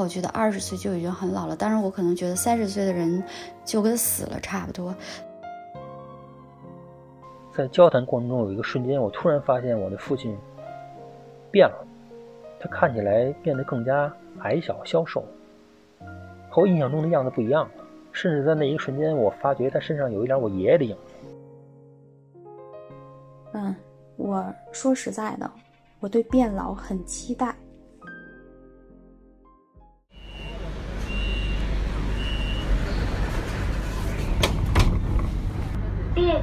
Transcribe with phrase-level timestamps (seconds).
[0.00, 3.22] 我觉得二十岁就已经很老了，但是我可能觉得三十岁的人
[3.64, 4.94] 就跟死了差不多。
[7.54, 10.36] 在交谈过程中，有一个瞬间，我突然发现我的父亲
[11.50, 11.86] 变了，
[12.60, 15.24] 他看起来变得更加矮小、消瘦，
[16.50, 17.70] 和我印象中的样子不一样了。
[18.12, 21.14] 甚至在那一瞬间，我发觉他身上有一点我爷爷的影子。
[23.52, 23.74] 嗯，
[24.16, 25.50] 我说实在的，
[26.00, 27.54] 我对变老很期待。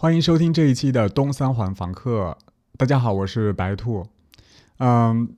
[0.00, 2.38] 欢迎收听这一期的东三环房客。
[2.76, 4.06] 大家好，我是白兔。
[4.76, 5.28] 嗯，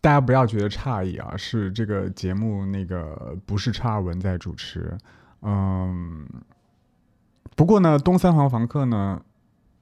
[0.00, 4.96] 大家不要觉得诧异啊，是这个节目那个不是车尔文在主持。
[5.42, 6.24] 嗯，
[7.56, 9.20] 不过呢，东三环房客呢，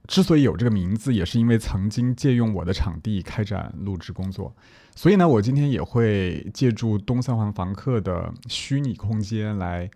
[0.07, 4.57] 之所以有这个名字，也是因为曾经借用我的场地开展录制工作，
[4.97, 9.91] 所以呢，我今天也会借助东三环房客的虚拟空间来。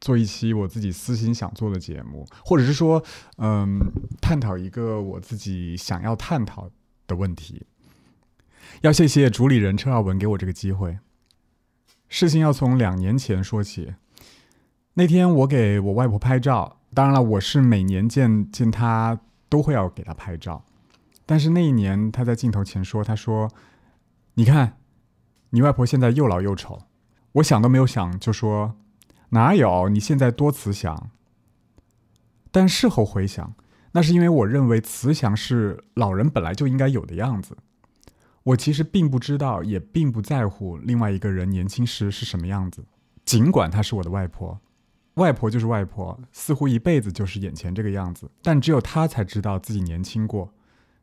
[0.00, 3.02] 做一期我自己私心想做的节目，或者是说，
[3.38, 3.80] 嗯，
[4.20, 6.70] 探讨一个我自己想要探讨
[7.06, 7.66] 的问题。
[8.82, 10.98] 要谢谢主理人车尔文给我这个机会。
[12.08, 13.94] 事情要从两年前说起。
[14.94, 19.18] 那天我给我外婆拍照，当然了，我是每年见见她
[19.48, 20.64] 都会要给她拍照。
[21.24, 23.50] 但是那一年，她在镜头前说：“她说，
[24.34, 24.78] 你看，
[25.50, 26.82] 你外婆现在又老又丑。”
[27.32, 28.76] 我想都没有想就说。
[29.30, 29.88] 哪有？
[29.88, 31.10] 你现在多慈祥。
[32.50, 33.54] 但事后回想，
[33.92, 37.56] 那是因为我认为慈祥是老人本来就应该有的样子。
[38.44, 42.84] 我其实并不知道，也并不在乎另外一个人年轻时是什么样子。
[43.24, 44.60] 尽管她是我的外婆，
[45.14, 48.30] 外婆就是外婆，似乎一辈子就是眼前这个样子。
[48.42, 50.54] 但只有她才知道自己年轻过，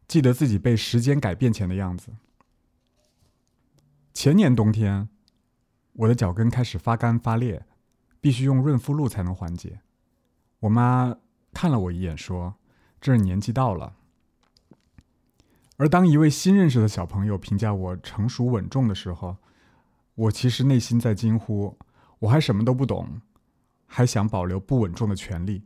[0.07, 2.13] 记得自己被时间改变前的样子。
[4.13, 5.09] 前年冬天，
[5.93, 7.65] 我的脚跟开始发干发裂。
[8.23, 9.81] 必须用润肤露才能缓解。
[10.61, 11.13] 我妈
[11.53, 12.55] 看了我一眼，说
[13.01, 13.97] ：“这是年纪到了。”
[15.75, 19.35] 而当一位新认识的小朋友评价我成熟稳重的时候，
[20.15, 21.77] 我其实内心在惊呼
[22.19, 23.19] ：“我还什么都不懂，
[23.85, 25.63] 还想保留不稳重的权利。”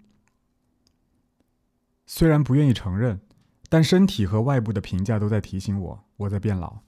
[2.07, 3.21] 虽然不愿意承认，
[3.69, 6.79] 但身体和外部的评价都在提醒我，我在变老。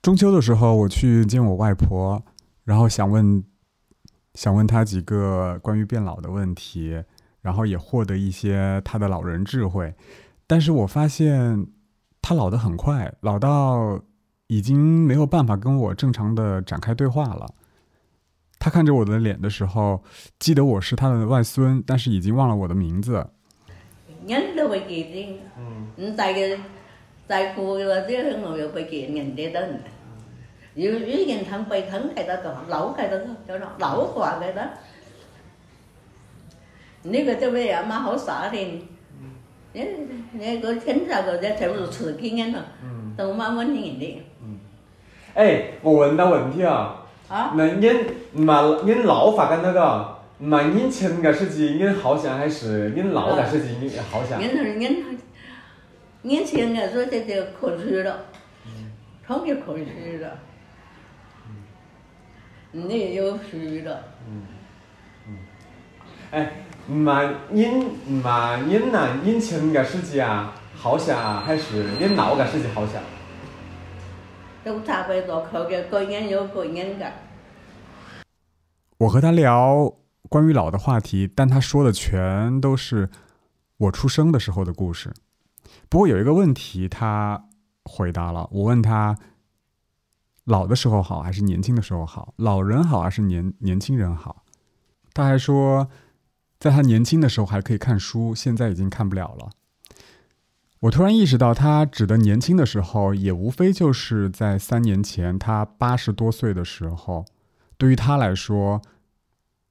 [0.00, 2.24] 中秋的时候，我去见我外婆，
[2.64, 3.44] 然后想问。
[4.34, 7.02] 想问他几个关于变老的问题，
[7.40, 9.94] 然后也获得一些他的老人智慧，
[10.46, 11.66] 但是我发现
[12.22, 14.00] 他老得很快，老到
[14.46, 17.46] 已经没有办法跟我正常的展开对话了。
[18.58, 20.02] 他看着我的脸的时候，
[20.38, 23.26] 记得我是他的外孙，但是已经忘了我的名字。
[24.26, 25.88] 人都会记的，嗯，
[30.74, 33.16] 有有人疼背疼喺度就扭喺度
[33.46, 33.66] 就扭
[34.14, 34.60] 掛喺度，
[37.02, 38.56] 呢個就為阿媽好耍的，
[39.72, 39.86] 你
[40.32, 42.64] 你個親手個在全部刺激人了，
[43.16, 44.22] 都蠻穩定的。
[45.34, 47.52] 哎，我问到问题啊，啊？
[47.56, 47.90] 那您
[48.34, 54.40] 唔係您老發嘅那個，唔係您前個世紀您好想，还是您老個世紀您好想？
[54.40, 55.18] 您您
[56.22, 58.16] 您前個說這就可惜了，
[59.26, 60.30] 超級可惜了。
[62.72, 64.04] 你也有虚的。
[64.28, 64.42] 嗯
[65.26, 65.38] 嗯，
[66.30, 66.52] 哎，
[66.88, 73.02] 唔係您唔係您呐，您前個世紀啊，好想还是您老个世紀好想？
[74.62, 77.10] 都差不多，口嘅個人有個人嘅。
[78.98, 79.92] 我和他聊
[80.28, 83.10] 关于老的话题，但他说的全都是
[83.78, 85.12] 我出生的时候的故事。
[85.88, 87.46] 不过有一个问题，他
[87.84, 88.48] 回答了。
[88.52, 89.18] 我问他。
[90.44, 92.34] 老的时候好还是年轻的时候好？
[92.36, 94.44] 老人好还是年年轻人好？
[95.12, 95.88] 他还说，
[96.58, 99.50] 在他年轻的时候还可以看书，现在已经看不了了。
[100.80, 107.26] 我突然意识到，他指的年轻的时候，也无非就是在三年前他八十多岁的时候。
[107.76, 108.80] 对于他来说，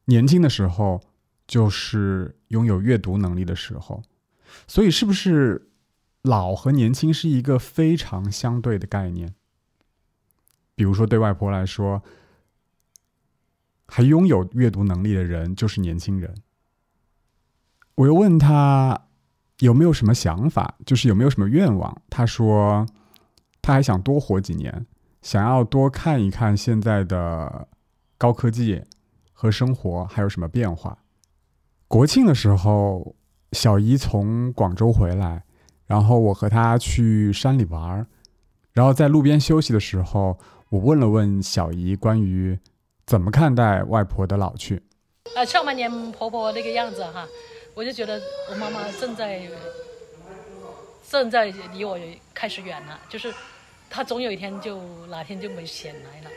[0.06, 1.02] 年轻的时候
[1.48, 4.04] 就是拥有阅读能力的时候。
[4.68, 5.72] 所以，是不是
[6.22, 9.34] 老和年轻是一个非常相对的概念？
[10.80, 12.02] 比如说，对外婆来说，
[13.86, 16.34] 还拥有阅读能力的人就是年轻人。
[17.96, 19.02] 我又问他。
[19.60, 20.76] 有没有什么想法？
[20.86, 22.02] 就是有没有什么愿望？
[22.10, 22.86] 他说，
[23.62, 24.86] 他还想多活几年，
[25.22, 27.68] 想要多看一看现在的
[28.18, 28.82] 高科技
[29.34, 30.98] 和生活还有什么变化。
[31.90, 33.18] 国庆的时候，
[33.52, 35.44] 小姨从广州回来，
[35.86, 38.08] 然后我和她去山里玩儿
[38.72, 42.60] 然后在路边休息的时候，我问了问小姨关于
[43.08, 44.82] 怎么看待外婆的老去。
[45.36, 47.28] 呃，上半年婆婆那个样子哈。
[47.74, 49.42] 我就觉得我妈妈正在
[51.10, 51.98] 正在离我
[52.34, 53.34] 开始远了，就是
[53.90, 56.30] 她总有一天就哪天就没钱来了，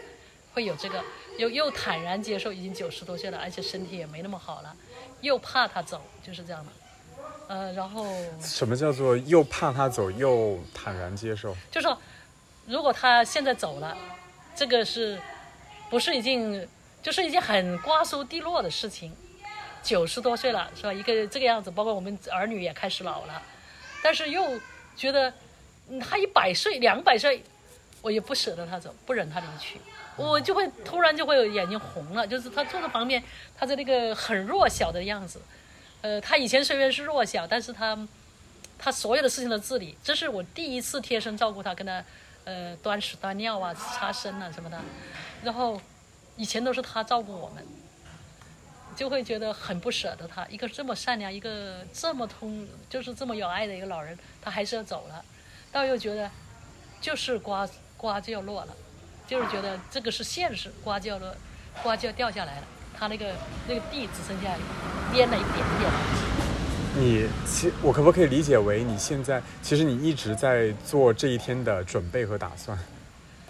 [0.55, 1.03] 会有这个
[1.39, 4.75] 又又坦然接受已经九十多岁了，而且身体也没那么好了，
[5.21, 6.73] 又怕她走，就是这样的。
[7.49, 8.07] 呃，然后
[8.41, 11.55] 什么叫做又怕她走又坦然接受？
[11.71, 11.99] 就说
[12.67, 13.97] 如果她现在走了，
[14.55, 15.21] 这个是
[15.91, 16.67] 不是已经
[17.03, 19.13] 就是一件很瓜熟蒂落的事情？
[19.83, 20.93] 九十多岁了，是吧？
[20.93, 23.43] 一个这个样子，包括我们儿女也开始老了，
[24.01, 24.61] 但是又
[24.97, 25.33] 觉得
[26.01, 27.43] 他一百岁、两百岁，
[28.01, 29.81] 我也不舍得他走，不忍他离去，
[30.17, 32.25] 我就会突然就会眼睛红了。
[32.25, 33.21] 就是他坐在旁边，
[33.59, 35.43] 他的那个很弱小的样子，
[36.03, 37.99] 呃，他以前虽然是弱小，但是他
[38.79, 39.97] 他所有的事情都自理。
[40.05, 42.05] 这是我第一次贴身照顾他，跟他
[42.45, 44.79] 呃端屎端尿啊、擦身啊什么的，
[45.43, 45.81] 然后
[46.37, 47.67] 以前都是他照顾我们。
[48.95, 55.25] 就会觉得很不舍得他，一个这么善良，一个这么通，就是这么有爱的一个老人，他还是要走了。
[55.73, 56.31] 但又觉得，
[57.01, 57.67] 就是瓜
[57.97, 58.77] 瓜就要落了，
[59.27, 61.35] 就是觉得这个是现实，瓜就要落，
[61.83, 62.67] 瓜就要掉下来了。
[62.95, 63.35] 他那个
[63.67, 64.51] 那个地只剩下
[65.11, 66.32] 蔫了一点点。
[66.95, 72.79] 你其我可不可以理解为你现在其实你一直在做这一天的准备和打算，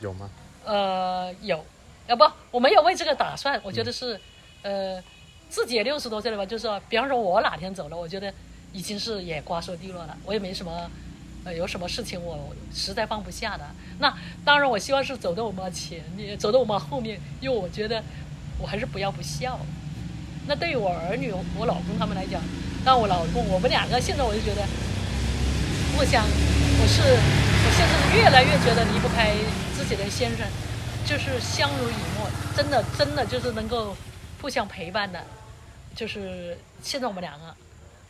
[0.01, 0.31] 有吗？
[0.65, 1.65] 呃，有，
[2.09, 4.21] 啊不我没有为这个打算，我觉得是，
[4.63, 5.03] 呃。
[5.53, 8.33] 自己也六十多岁了吧，就是说，比方说，我哪天走了，我觉得
[8.73, 10.91] 已经是也瓜熟蒂落了，我也没什么，
[11.45, 13.67] 呃，有什么事情我实在放不下的。
[13.99, 14.17] 那
[14.47, 18.03] 当然，我希望是走到我们前面，走到我们后面，因为我觉得
[18.59, 19.61] 我还是不要不孝。
[20.47, 22.41] 那对于我儿女、我老公他们来讲，
[22.85, 24.63] 那我老公，我们两个现在我就觉得，
[25.97, 29.31] 互相，我是，我现在越来越觉得离不开
[29.77, 30.47] 自己的先生，
[31.07, 33.97] 就是相濡以沫，真的，真的就是能够
[34.41, 35.23] 互相陪伴的。
[35.95, 37.57] 就是现在我们两个，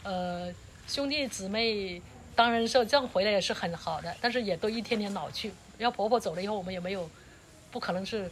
[0.05, 0.49] 呃，
[0.87, 2.01] 兄弟姊妹
[2.35, 5.53] 当然是这样回来也是很好的，但是也都一天天老去。
[5.79, 7.11] 要婆婆走了以后，我们也没有，
[7.73, 8.31] 不可能是，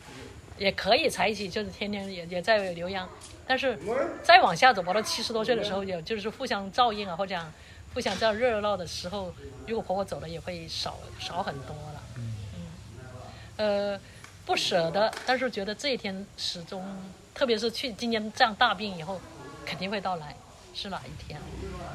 [0.60, 3.08] 也可以在一起，就是天天也也在留洋。
[3.44, 3.76] 但是
[4.22, 7.36] 再往下走，跑到七十多岁的时候，也就是互相照应啊，或者
[7.92, 9.34] 互相这样热闹的时候，
[9.66, 12.02] 如果婆婆走了，也会少少很多了。
[12.16, 12.34] 嗯，
[13.56, 14.00] 呃，
[14.46, 16.84] 不舍得，但是觉得这一天始终，
[17.34, 19.20] 特别是去今年这样大病以后。
[19.62, 20.34] 肯定会到来，
[20.74, 21.38] 是哪一天？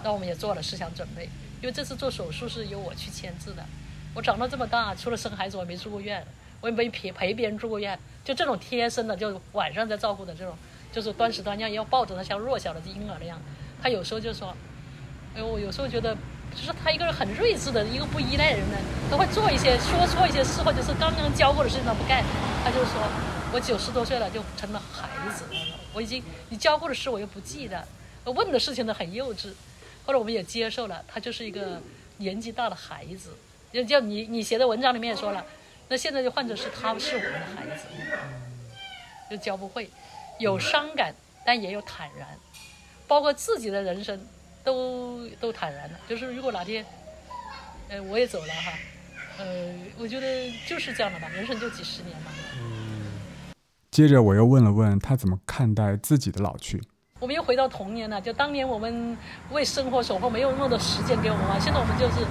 [0.02, 1.24] 那我们也做了思想准备，
[1.62, 3.66] 因为这次做手术是由我去签字的。
[4.14, 6.26] 我长到这么大，除了生孩子，我没住过院，
[6.66, 7.98] 我也没陪陪别人住过院。
[8.24, 10.58] 就这种贴身的，就晚上在照顾的这种，
[10.92, 13.40] 就是端屎端尿要抱着他，像弱小的婴儿那样。
[13.80, 14.52] 他有时候就说
[15.38, 16.16] ：“哎，我有时候觉得，
[16.56, 18.78] 就是他一个人很睿智的一个不依赖人呢，
[19.12, 22.24] 他会做一些说错一些事，或者是刚刚教过的事情他不干。
[22.64, 23.00] 他就说
[23.54, 25.46] 我九十多岁了，就成了孩子。”
[25.94, 27.86] 我已经你教过的事我又不记得，
[28.26, 29.54] 问的事情都很幼稚，
[30.06, 31.80] 后来我们也接受了，他就是一个
[32.18, 33.30] 年纪大的孩子，
[33.72, 35.46] 就就你你写的文章里面也说了，
[35.88, 37.86] 那现在就换成是他是我们的孩子，
[39.30, 39.90] 就教不会，
[40.40, 41.14] 有伤感
[41.46, 42.28] 但也有坦然，
[43.08, 44.20] 包括自己的人生
[44.64, 46.84] 都都坦然了，就是如果哪天，
[47.90, 48.74] 呃我也走了哈，
[49.38, 49.46] 呃
[50.00, 52.32] 我觉得就是这样的吧，人生就几十年嘛。
[53.92, 56.82] 接着我又问了问他怎么看待自己的老去。
[57.20, 59.18] 我们又回到童年了，就当年我们
[59.52, 61.62] 为生活守候，没有那么多时间给我们玩。
[61.62, 62.26] 现在我们就是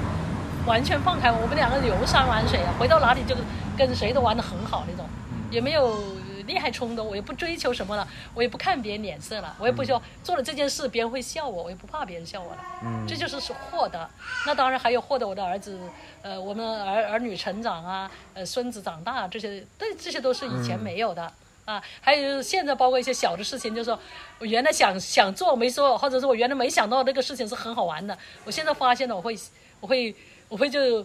[0.66, 3.36] 完全放开，我们两个游山玩水啊，回到哪里就
[3.76, 5.06] 跟谁都玩得很好那种，
[5.50, 6.02] 也没有
[6.46, 12.58] 厉害冲动，我也不追求什么了，我也不看别人脸色了，我也不说做了这件事别人会笑我，我也不怕别人笑我了。
[12.82, 14.08] 嗯，这就是是获得。
[14.46, 15.78] 那当然还有获得我的儿子，
[16.22, 21.30] 呃，我们儿儿女成长啊，呃，孙子长大这些，对，这些都是以前没有的。
[21.66, 23.98] 啊，还有现在包括一些小的事情，就是说
[24.38, 29.34] 我原来想想做没做，或者是我原来没想到那个事情是很好玩的，我现在发现了，我会
[29.80, 30.14] 我会
[30.48, 31.04] 我会就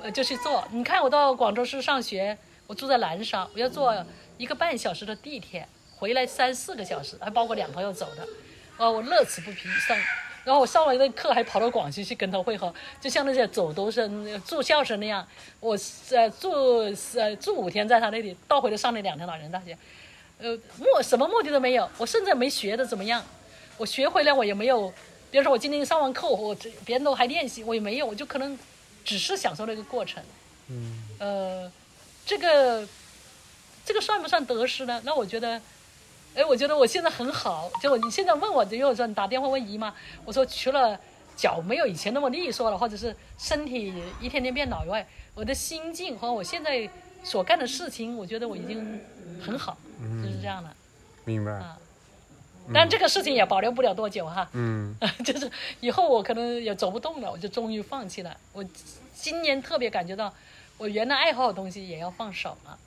[0.00, 0.66] 呃就去做。
[0.70, 3.94] 你看我到广州市上学，我住在南沙，我要坐
[4.38, 5.66] 一个半小时的地铁，
[5.96, 8.22] 回来三四个小时，还包括两朋友走的，
[8.76, 9.96] 啊，我乐此不疲上。
[10.44, 15.24] 然后我上完那课还跑到广西去跟他会合，就像那些走读生、住校生那样。
[15.60, 15.78] 我
[16.10, 16.50] 呃住
[17.14, 19.78] 呃住五天在他那里，倒回来上了两天老年大学，
[20.40, 23.24] 呃目什么目的都没有，我甚至没学的怎么样。
[23.78, 24.92] 我学回来我也没有，
[25.32, 28.56] 比如说我今天上完课，我别人都还练习，我也没有，我就可能
[29.04, 30.22] 只是享受那个过程。
[30.68, 31.02] 嗯。
[31.18, 31.72] 呃，
[32.24, 32.86] 这个
[33.84, 35.02] 这个算不算得失呢？
[35.04, 35.60] 那我觉得。
[36.34, 37.70] 哎，我觉得我现在很好。
[37.82, 39.92] 就你现在问我，因为我说你打电话问姨妈，
[40.24, 40.98] 我说除了
[41.36, 46.88] 脚没有以前那么利索了，或者是身体一天天变老以外，我的心境和我现在
[47.22, 48.98] 所干的事情，我觉得我已经
[49.44, 49.76] 很好，
[50.22, 50.74] 就是这样的。
[51.26, 51.52] 明白。
[51.52, 51.76] 啊，
[52.72, 54.48] 但这个事情也保留不了多久哈。
[54.52, 54.94] 嗯。
[55.24, 55.50] 就是
[55.80, 58.36] 以后我可能也走不动了，我就终于放弃了。
[58.52, 58.64] 我
[59.14, 60.32] 今年特别感觉到，
[60.78, 62.78] 我原来爱好的东西也要放手了。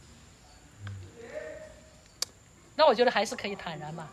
[2.76, 4.10] 那我觉得还是可以坦然嘛。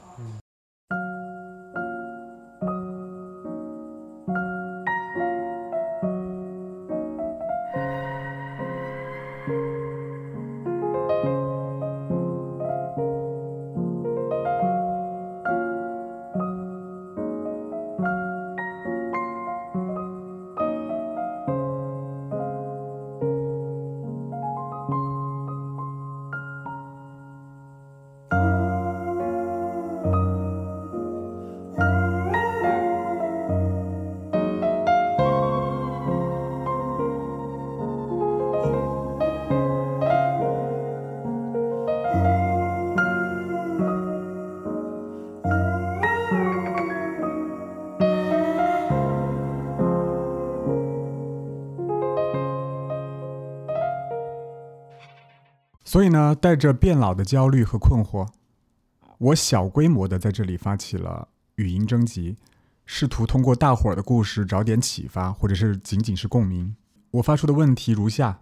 [55.92, 58.26] 所以呢，带着变老的焦虑和困惑，
[59.18, 62.38] 我小规模的在这里发起了语音征集，
[62.87, 66.75] 试图通过大伙儿的故事找点启发，或者是仅仅是共鸣。
[67.11, 68.40] 我发出的问题如下：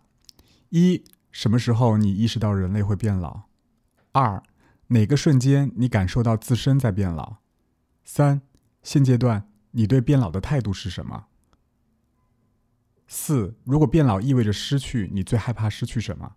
[0.69, 1.02] 一、
[1.33, 3.40] 什么时候你意识到人类会变老？
[4.12, 4.40] 二、
[4.87, 7.38] 哪个瞬间你感受到自身在变老？
[8.04, 8.42] 三、
[8.85, 11.25] 现阶段你对变老的态度是什么？
[13.09, 16.37] 四、如果变老意味着失去，你最害怕失去什么？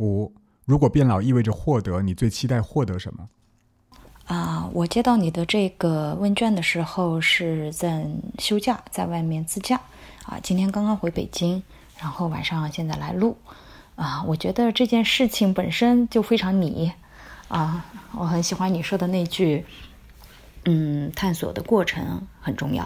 [0.00, 0.32] 五。
[0.64, 3.28] 如果变老意味着获得，你最期待获得什么？
[4.26, 8.06] 啊，我接到你的这个问卷的时候是在
[8.38, 9.80] 休假，在外面自驾。
[10.24, 11.60] 啊，今天刚刚回北京，
[11.98, 13.36] 然后晚上现在来录。
[13.96, 16.92] 啊，我觉得这件事情本身就非常你。
[17.48, 19.64] 啊，我很喜欢你说的那句，
[20.66, 22.84] 嗯，探索的过程很重要。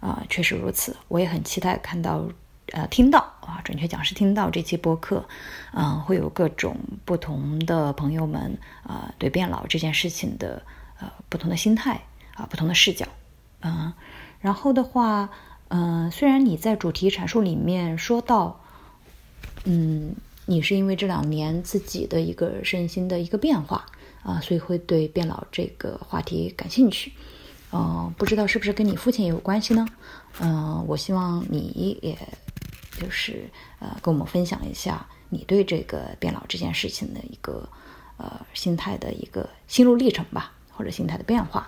[0.00, 0.96] 啊，确实如此。
[1.08, 2.24] 我也很期待看到。
[2.72, 5.24] 呃，听到啊，准确讲是听到这期播客，
[5.72, 10.62] 嗯，会有各种不同的朋友们啊，对变老这件事情的
[11.00, 11.98] 呃不同的心态
[12.34, 13.06] 啊，不同的视角，
[13.62, 13.90] 嗯，
[14.38, 15.30] 然后的话，
[15.68, 18.60] 嗯，虽然你在主题阐述里面说到，
[19.64, 23.86] 嗯，你是因为这两年自己的一个身心的一个变化
[24.22, 27.14] 啊，所以会对变老这个话题感兴趣，
[27.72, 29.86] 嗯，不知道是不是跟你父亲也有关系呢？
[30.40, 32.14] 嗯，我希望你也。
[32.98, 37.68] 就是呃，跟我们分享一下你对这个变老这件事情的一个
[38.16, 41.66] 呃心态的一个心路历程吧，或者心态的变化。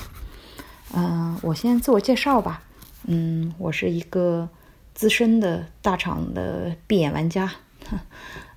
[0.93, 2.63] 嗯，我先自我介绍吧。
[3.05, 4.49] 嗯，我是一个
[4.93, 7.51] 资深的大厂的闭眼玩家，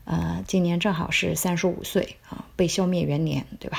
[0.05, 3.77] 呃，今年正好是三十五岁啊，被消灭元年，对吧？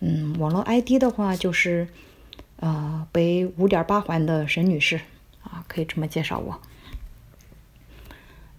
[0.00, 1.88] 嗯，网络 ID 的话就是
[2.56, 5.00] 呃，北五点八环的沈女士
[5.42, 6.60] 啊，可以这么介绍我。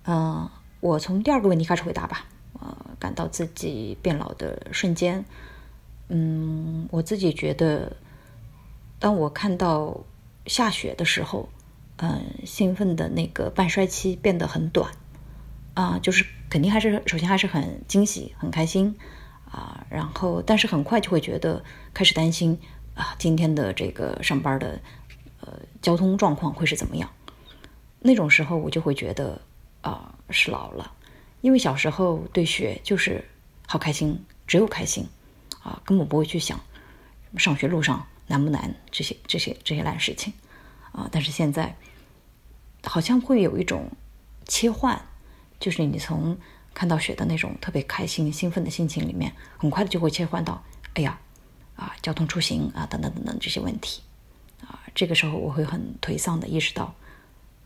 [0.06, 2.26] 嗯，我从第二个问题开始回答吧。
[2.60, 5.26] 呃，感到自己变老的瞬间，
[6.08, 7.98] 嗯，我自己觉得，
[9.00, 10.00] 当我看到
[10.46, 11.50] 下雪的时候，
[11.98, 14.92] 嗯，兴奋的那个半衰期变得很短，
[15.74, 18.96] 啊，就是肯定还是首先还是很惊喜、很开心
[19.52, 21.62] 啊，然后但是很快就会觉得
[21.94, 22.58] 开始担心
[22.94, 24.80] 啊，今天的这个上班的
[25.42, 27.10] 呃交通状况会是怎么样？
[28.00, 29.42] 那种时候我就会觉得。
[29.84, 30.92] 啊，是老了，
[31.42, 33.24] 因为小时候对雪就是
[33.68, 35.06] 好开心，只有开心，
[35.62, 36.60] 啊，根本不会去想
[37.38, 40.34] 上学路上难不难这些这些这些烂事情，
[40.94, 41.76] 啊，但是现在
[42.86, 43.92] 好像会有一种
[44.48, 45.00] 切换，
[45.60, 46.38] 就是你从
[46.74, 50.64] 看到雪的那种特别开心、兴奋的心情里面，很快的就会切换到，
[50.94, 51.20] 哎呀，
[51.76, 54.02] 啊，交通出行啊，等等等等这些问题，
[54.62, 56.96] 啊，这个时候我会很颓丧的意识到，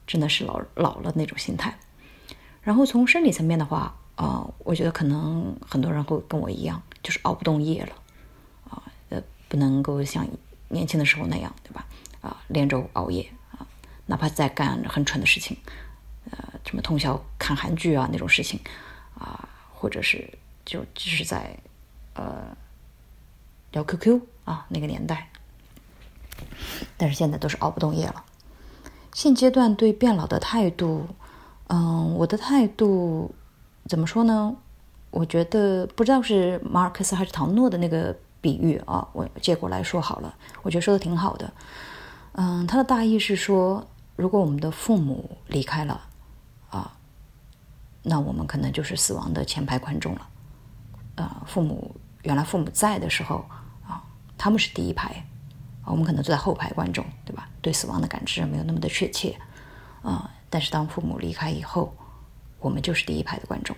[0.07, 1.77] 真的是老老了那种心态。
[2.67, 7.95] 然后从生理层面的话，啊，我觉得可能很多人会跟我一样，就是熬不动夜了，
[8.69, 10.27] 啊，呃，不能够像
[10.67, 11.87] 年轻的时候那样，对吧？
[12.19, 13.65] 啊，连轴熬夜啊，
[14.05, 15.55] 哪怕在干很蠢的事情，
[16.29, 18.59] 呃，什么通宵看韩剧啊那种事情。
[19.17, 20.29] 啊，或者是
[20.65, 21.57] 就只是在
[22.15, 22.55] 呃
[23.71, 25.29] 聊 QQ 啊那个年代，
[26.97, 28.25] 但是现在都是熬不动夜了。
[29.13, 31.07] 现阶段对变老的态度，
[31.67, 33.33] 嗯，我的态度
[33.87, 34.55] 怎么说呢？
[35.11, 40.35] 我觉得不知道是马尔克斯还是唐诺的那个比喻啊，我借过来说好了。
[40.63, 41.51] 我觉得说的挺好的。
[42.33, 46.01] 嗯，他的大意是说，如果我们的父母离开了。
[46.69, 46.91] 啊
[48.03, 50.27] 那我们可能就是死亡的前排观众了，
[51.15, 51.93] 呃，父母
[52.23, 53.43] 原来父母在的时候
[53.85, 54.01] 啊，
[54.37, 55.25] 他们是第一排，
[55.83, 57.49] 我们可能坐在后排观众，对吧？
[57.61, 59.37] 对死亡的感知没有那么的确切，
[60.01, 61.93] 啊，但是当父母离开以后，
[62.59, 63.75] 我们就是第一排的观众，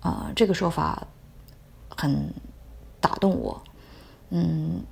[0.00, 1.06] 啊，这个说法
[1.88, 2.32] 很
[3.00, 3.62] 打动我，
[4.30, 4.82] 嗯，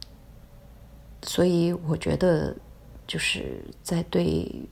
[1.23, 2.55] 所以我觉得
[3.07, 4.69] 就是在对。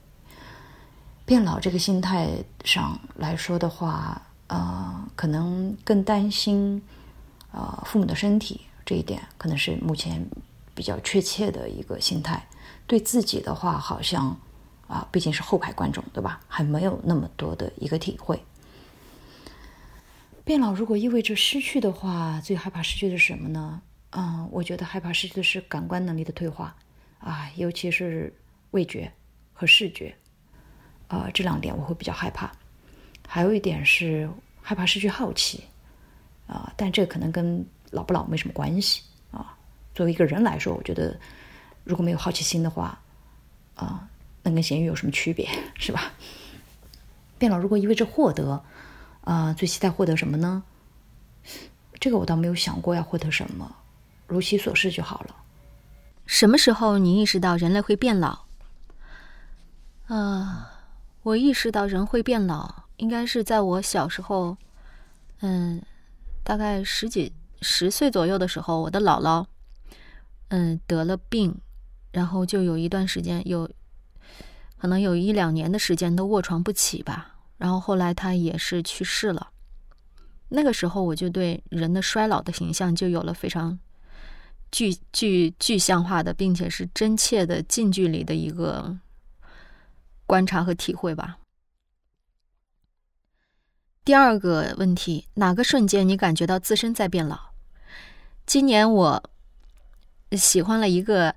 [1.29, 2.31] 变老这个心态
[2.63, 6.81] 上来说的话，呃，可能更担心，
[7.51, 10.25] 呃，父母的身体这一点，可能是目前
[10.73, 12.47] 比较确切的一个心态。
[12.87, 14.39] 对自己的话，好像
[14.89, 16.41] 啊，毕竟是后排观众，对吧？
[16.49, 18.41] 还没有那么多的一个体会。
[20.45, 23.83] 变老如果意味着失去的话，最害怕失去的是什么呢？
[24.11, 26.75] 嗯，我觉得害怕失去的是感官能力的退化，
[27.19, 28.33] 啊，尤其是
[28.71, 29.13] 味觉
[29.53, 30.15] 和视觉。
[31.09, 32.51] 啊，这两点我会比较害怕，
[33.29, 34.29] 还有一点是
[34.61, 35.63] 害怕失去好奇，
[36.49, 39.57] 啊，但这可能跟老不老没什么关系啊。
[39.95, 41.17] 作为一个人来说，我觉得
[41.85, 43.01] 如果没有好奇心的话，
[43.77, 44.09] 啊，
[44.47, 46.13] 那跟咸鱼有什么区别，是吧？
[47.37, 48.63] 变老如果意味着获得，
[49.23, 50.63] 啊，最期待获得什么呢？
[51.99, 53.77] 这个我倒没有想过要获得什么，
[54.29, 55.35] 如其所示就好了。
[56.27, 58.45] 什么时候你意识到人类会变老？
[60.07, 60.73] 啊。
[61.23, 64.57] 我意识到人会变老，应该是在我小时候，
[65.41, 65.83] 嗯，
[66.45, 69.45] 大概十几十岁左右的时候，我的姥姥，
[70.51, 71.53] 嗯，得了病，
[72.13, 73.69] 然后就有一段时间，有
[74.79, 77.37] 可能有一两年的时间都卧床不起吧。
[77.59, 79.49] 然后后来他也是去世了。
[80.49, 83.79] 那个时候我就对人的衰老的形象就有了非常
[84.71, 88.99] 具具具象化的，并且是真切的近距离的一个。
[90.29, 91.39] 观察和体会吧。
[94.05, 97.39] 第二个问题，哪个瞬间你感觉到自身在变老？
[98.45, 99.31] 今年我
[100.33, 101.33] 喜欢了一个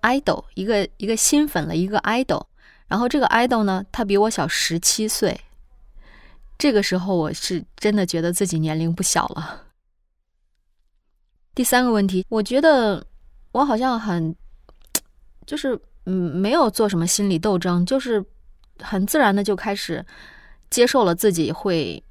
[0.00, 2.46] idol，一个一个新粉了一个 idol，
[2.92, 5.40] 然后这个 idol 呢，他比我小十七岁。
[6.58, 9.62] 这个时候我是真的觉得自己年龄不小了。
[11.54, 13.06] 第三个问题，我觉得
[13.52, 14.36] 我好像很
[15.46, 15.80] 就是。
[16.04, 18.24] 嗯，没有做什么心理斗争，就是
[18.80, 20.04] 很自然的就开始
[20.68, 22.02] 接受了自己会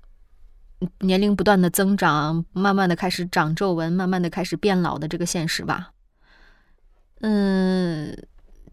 [0.99, 5.91] 年龄不断的增长，慢慢的开始长皱纹，慢慢的开始变老的这个现实吧。
[7.19, 8.17] 嗯，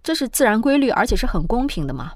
[0.09, 2.14] 这是自然规律，而且是很公平的嘛。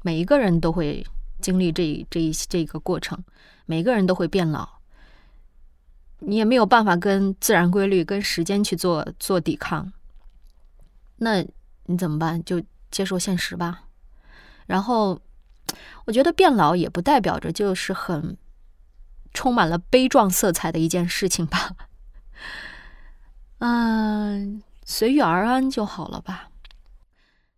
[0.00, 1.06] 每一个人都会
[1.42, 3.22] 经历这这一这个过程，
[3.66, 4.66] 每个人都会变老，
[6.20, 9.92] 你也没有办法跟自然规律、跟时间去做做抵抗。
[11.18, 11.44] 那。
[11.88, 12.42] 你怎么办？
[12.42, 13.84] 就接受现实吧。
[14.66, 15.20] 然后，
[16.04, 18.36] 我觉得变老也不代表着就是很
[19.32, 21.70] 充满了悲壮色彩的一件事情吧。
[23.62, 26.48] 嗯，随遇而安就好了吧。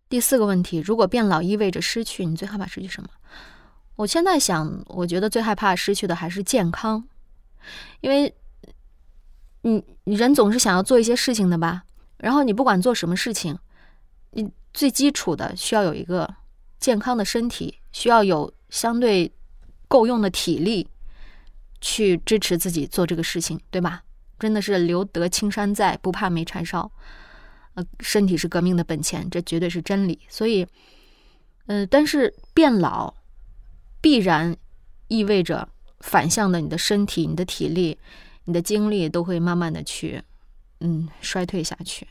[0.09, 3.09] 第四个问题：如果变老意味着失去，你最害怕失去什么？
[3.95, 7.07] 我现在想，我觉得最害怕失去的还是健康，
[8.01, 8.33] 因为，
[9.61, 11.83] 你人总是想要做一些事情的吧。
[12.17, 13.57] 然后你不管做什么事情。
[14.31, 16.35] 你最基础的需要有一个
[16.79, 19.31] 健康的身体，需要有相对
[19.87, 20.87] 够用的体力
[21.81, 24.03] 去支持自己做这个事情，对吧？
[24.37, 26.91] 真的是留得青山在，不怕没柴烧。
[27.75, 30.19] 呃，身体是革命的本钱，这绝对是真理。
[30.27, 30.67] 所以，
[31.67, 33.13] 呃，但是变老
[34.01, 34.55] 必然
[35.07, 37.97] 意味着反向的，你的身体、你的体力、
[38.45, 40.23] 你的精力都会慢慢的去，
[40.79, 42.07] 嗯，衰退下去。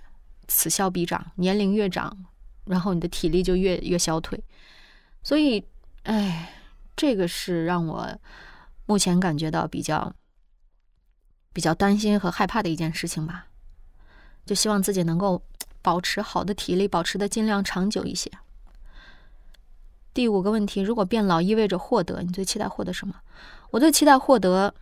[0.46, 2.16] 此消彼长，年龄越长，
[2.64, 4.42] 然后你的体力就越越消退，
[5.22, 5.62] 所以，
[6.04, 6.54] 哎，
[6.96, 8.18] 这个是让我
[8.86, 10.14] 目前感觉到比较
[11.52, 13.47] 比较担心和害怕的一件事情吧。
[14.48, 15.42] 就希望自己能够
[15.82, 18.30] 保持好的体力，保持的尽量长久一些。
[20.14, 23.16] 第五个问题：如果变老意味着获得，你最期待获得什么？
[23.72, 24.74] 我最期待获得，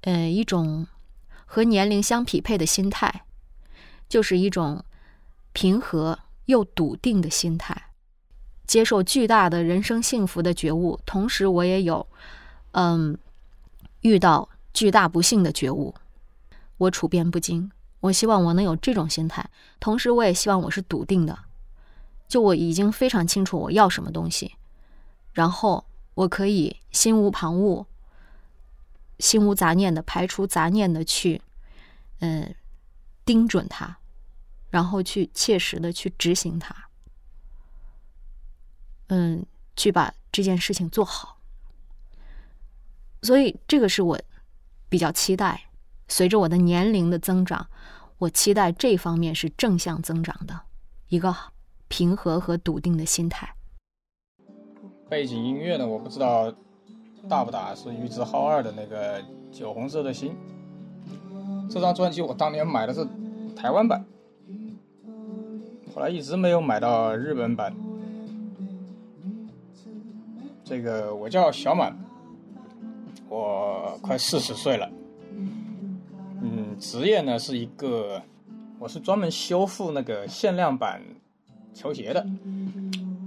[0.00, 0.88] 呃，一种
[1.46, 3.24] 和年龄相匹配的心态，
[4.08, 4.84] 就是一种
[5.52, 7.90] 平和又笃定的心态，
[8.66, 12.04] 接受巨大的人生幸福的觉悟，同时我也有，
[12.72, 13.16] 嗯，
[14.00, 15.94] 遇到巨大不幸的觉悟，
[16.76, 17.70] 我处变不惊。
[18.04, 19.48] 我希望我能有这种心态，
[19.80, 21.38] 同时我也希望我是笃定的，
[22.28, 24.56] 就我已经非常清楚我要什么东西，
[25.32, 27.86] 然后我可以心无旁骛、
[29.20, 31.40] 心无杂念的排除杂念的去，
[32.18, 32.54] 嗯，
[33.24, 33.96] 盯准它，
[34.68, 36.76] 然后去切实的去执行它，
[39.06, 41.38] 嗯，去把这件事情做好。
[43.22, 44.20] 所以这个是我
[44.90, 45.70] 比较期待。
[46.08, 47.66] 随着我的年龄的增长，
[48.18, 50.60] 我期待这方面是正向增长的，
[51.08, 51.34] 一个
[51.88, 53.54] 平和和笃定的心态。
[55.08, 56.52] 背景音乐呢，我不知道
[57.28, 59.20] 大不大，是玉置浩二的那个
[59.52, 60.32] 《酒红色的心》。
[61.70, 63.06] 这张专辑我当年买的是
[63.56, 64.04] 台湾版，
[65.94, 67.74] 后来一直没有买到日本版。
[70.64, 71.96] 这个我叫小满，
[73.28, 74.90] 我快四十岁了。
[76.74, 78.22] 职业呢是一个，
[78.78, 81.00] 我是专门修复那个限量版
[81.72, 82.26] 球鞋的。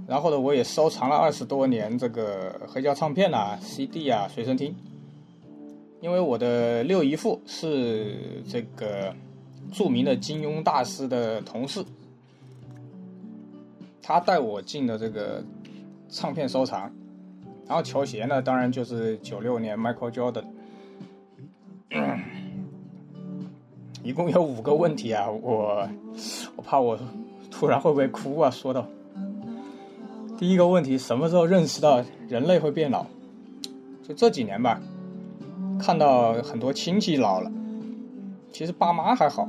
[0.06, 4.74] 然后呢，我也收藏了二十多年这个黑胶唱片啊、CD 啊、随身听。
[6.00, 9.12] 因为我的六姨父是这个
[9.72, 11.84] 著名的金庸大师的同事，
[14.00, 15.44] 他带我进的这个
[16.08, 16.90] 唱片收藏。
[17.66, 20.44] 然后球鞋呢，当然就是九六年 Michael Jordan。
[24.08, 25.86] 一共有五个问题啊，我
[26.56, 26.98] 我怕我
[27.50, 28.50] 突然会不会哭啊？
[28.50, 28.86] 说到
[30.38, 33.04] 第一个问题，什么时候认识到人类会变老？
[34.02, 34.80] 就这几年吧，
[35.78, 37.52] 看到很多亲戚老了，
[38.50, 39.46] 其实爸妈还好，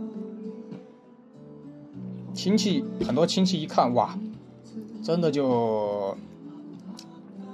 [2.34, 4.14] 亲戚很多亲戚一看哇，
[5.02, 6.14] 真的就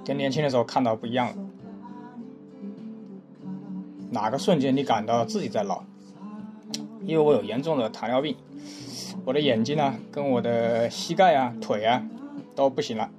[0.04, 1.36] 跟年轻的时候看到不一样了。
[4.10, 5.84] 哪个瞬间你感到自己在老？
[7.06, 8.36] 因为我有严重的糖尿病，
[9.24, 12.04] 我的眼睛呢，跟我的膝盖啊、腿啊
[12.56, 13.10] 都不行了，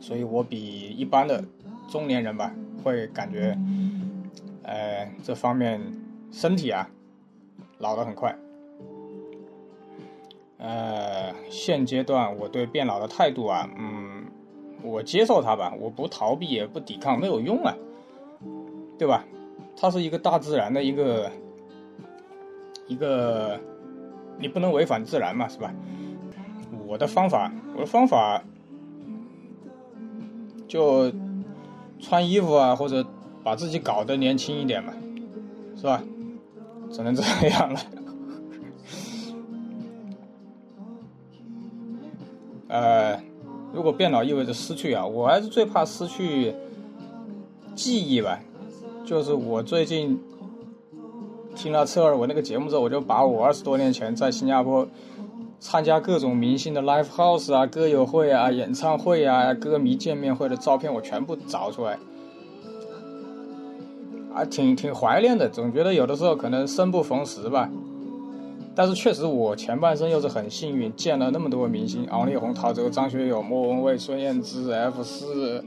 [0.00, 1.44] 所以我比一般的
[1.88, 2.52] 中年人吧，
[2.82, 3.56] 会感觉，
[4.64, 5.80] 呃，这方面
[6.32, 6.90] 身体啊
[7.78, 8.36] 老得很快。
[10.58, 14.24] 呃，现阶段我对变老的态度啊，嗯，
[14.82, 17.76] 我接受它吧，我不逃避也不抵抗，没有用啊，
[18.98, 19.24] 对吧？
[19.76, 21.30] 它是一个大自然的一个。
[22.86, 23.58] 一个，
[24.38, 25.74] 你不能违反自然嘛，是吧？
[26.86, 28.42] 我的方法，我的方法，
[30.68, 31.12] 就
[31.98, 33.04] 穿衣服啊，或者
[33.42, 34.92] 把自己搞得年轻一点嘛，
[35.76, 36.02] 是吧？
[36.90, 37.80] 只能这样了。
[42.68, 43.20] 呃，
[43.72, 46.54] 如果变老意味着失去啊，我还是最怕失去
[47.74, 48.40] 记忆吧。
[49.04, 50.20] 就是我最近。
[51.56, 54.86] 听了侧耳我那个节目之后，我就把我二十多年前在新加坡
[55.58, 61.98] 参加各种明星的 live house 啊、歌友会啊、演唱会啊、歌迷见面会的照片，我全部找出来，
[64.34, 65.48] 啊，挺挺怀念的。
[65.48, 67.70] 总觉得有的时候可能生不逢时吧，
[68.74, 75.64] 但是确实我前半生又是很幸运，见了那么多明星：王力宏、陶喆、张学友、莫文蔚、孙燕姿、F 四，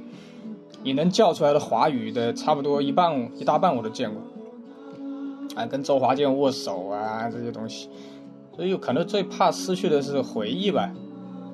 [0.83, 4.21] 你能叫出来的华语的差不多一半一大半我都见过。
[5.55, 7.89] 啊，跟周华健握手啊，这些东西，
[8.55, 10.91] 所以可能最怕失去的是回忆吧。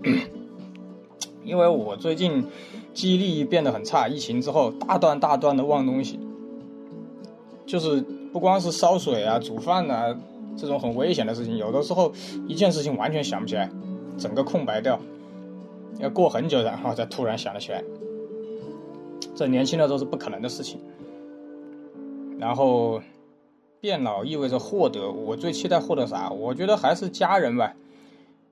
[1.43, 2.45] 因为我最近
[2.93, 6.19] 记忆力变得很差，疫情之后大段大段的忘东西，
[7.65, 8.01] 就是
[8.33, 10.15] 不光是烧水啊、煮饭啊
[10.57, 12.11] 这种很危险的事情，有的时候
[12.47, 13.69] 一件事情完全想不起来，
[14.17, 14.99] 整个空白掉，
[15.99, 17.83] 要过很久然后再突然想得起来，
[19.35, 20.79] 这年轻的时候是不可能的事情，
[22.37, 23.01] 然后。
[23.85, 26.31] 变老意味着获得，我最期待获得啥？
[26.31, 27.75] 我觉得还是家人吧，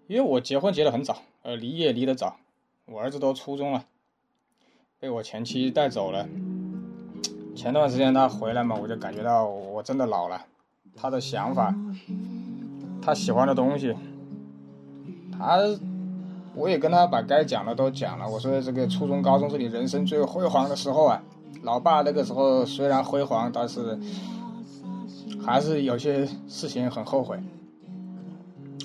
[0.06, 2.36] 因为我结婚结得很早，呃，离也离得早，
[2.86, 3.84] 我儿子都初中了，
[5.00, 6.28] 被我前妻带走了。
[7.56, 10.46] 前段时间他回来嘛，我就感觉到我真的老了。
[10.96, 11.74] 他的想法，
[13.02, 13.96] 他喜欢的东西，
[15.32, 15.58] 他，
[16.54, 18.30] 我也跟他把该讲的都讲了。
[18.30, 21.24] 我说这个初中、高中是你人生最辉煌的时候啊，
[21.64, 23.98] 老爸那个时候虽然辉煌，但是
[25.46, 27.38] 还是有些事情很后悔。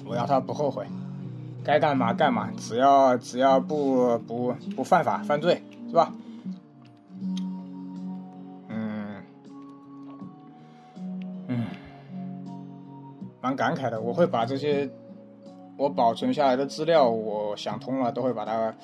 [0.05, 0.87] 我要他不后悔，
[1.63, 6.13] 该干嘛干嘛，只要只要不不不犯法犯罪，是吧？
[8.69, 9.23] 嗯
[11.49, 11.67] 嗯，
[13.43, 14.01] 蛮感慨的。
[14.01, 14.89] 我会把这些
[15.77, 18.75] 我保存下来的资料，我想通了，都会把它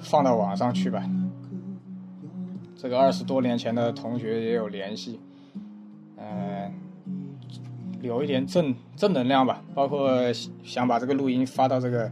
[0.00, 1.08] 放到网上去吧。
[2.76, 5.20] 这个二十多年前的同学也有联系，
[6.22, 6.72] 嗯，
[8.00, 10.32] 留一点正正能量吧，包括
[10.62, 12.10] 想把这个录音发到这个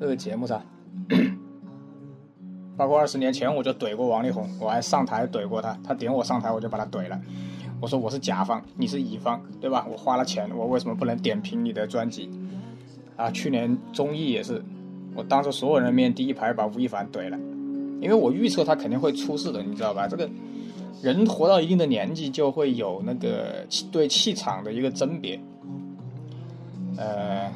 [0.00, 0.62] 这个节目上，
[2.76, 7.20] 包括二十年前我就怼过王力宏，我还上台怼过他，他点我上台我就把他怼了，
[7.80, 9.86] 我说我是甲方，你是乙方，对吧？
[9.90, 12.30] 我花了钱，我为什么不能点评你的专辑？
[13.16, 14.62] 啊，去年综艺也是，
[15.14, 17.38] 我当着所有人面第一排把吴亦凡怼了。
[17.98, 20.06] 因为我预测他肯定会出事的，你知道吧？
[20.06, 20.28] 这个
[21.02, 25.40] 人活到一定的年纪，就会有那个对气场的一个甄别。
[26.96, 27.52] 呃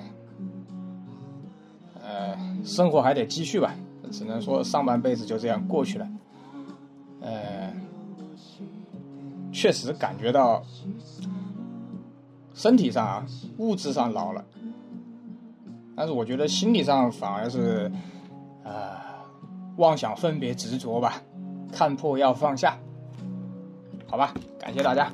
[2.03, 3.74] 呃，生活还得继续吧，
[4.11, 6.09] 只能说上半辈子就这样过去了。
[7.20, 7.72] 呃，
[9.53, 10.62] 确实感觉到
[12.55, 13.26] 身体上啊，
[13.59, 14.44] 物质上老了，
[15.96, 17.90] 但是我觉得心理上反而是
[18.64, 19.07] 啊。
[19.76, 21.22] 妄想分别执着吧，
[21.72, 22.76] 看破要放下，
[24.11, 25.09] 好吧，感谢大家，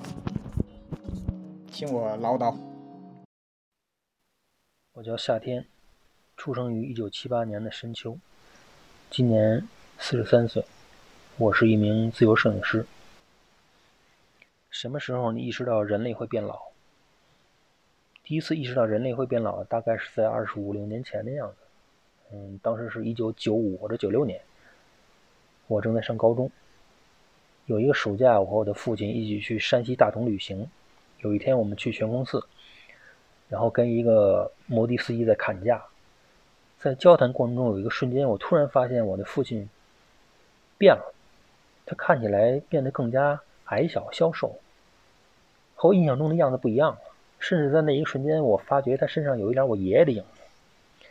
[1.71, 2.57] 听我唠叨。
[4.95, 5.67] 我叫夏天，
[6.39, 8.19] 出生于一九七八年的深秋，
[9.11, 10.65] 今年四十三岁，
[11.37, 12.87] 我是一名自由摄影师。
[14.71, 16.59] 什么时候你意识到人类会变老？
[18.25, 21.57] 第一次意识到人类会变老，大概是在二十五六年前的样子。
[22.33, 24.41] 嗯，当时是一九九五或者九六年。
[25.67, 26.51] 我正在上高中，
[27.67, 30.69] 有一个暑假，我和我的父亲一起去山西大同旅行。
[31.19, 32.47] 有一天，我们去悬空寺，
[33.49, 35.85] 然后跟一个摩的司机在砍价。
[36.79, 39.69] 在交谈过程中，有一个瞬间，我突然发现我的父亲
[40.79, 41.13] 变了，
[41.85, 44.61] 他看起来变得更加矮小、消瘦，
[45.75, 46.99] 和我印象中的样子不一样了。
[47.41, 51.07] 甚至在那一瞬间，我发觉他身上有一点我爷爷的影子。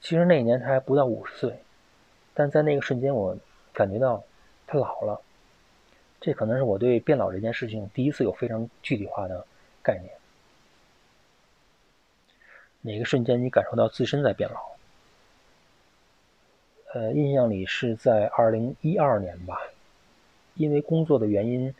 [0.00, 1.58] 其实那一年他还不到五十岁。
[2.34, 3.36] 但在那个瞬间，我
[3.72, 4.22] 感觉到
[4.66, 5.20] 他老了。
[6.20, 9.46] 这可能是我对变老这件事情第一次有非常具体化的
[9.82, 10.12] 概念。
[12.82, 14.60] 哪个瞬间你感受到自身在变老？
[16.92, 19.58] 呃，印象里是在二零一二年吧，
[20.54, 21.74] 因为工作的原因，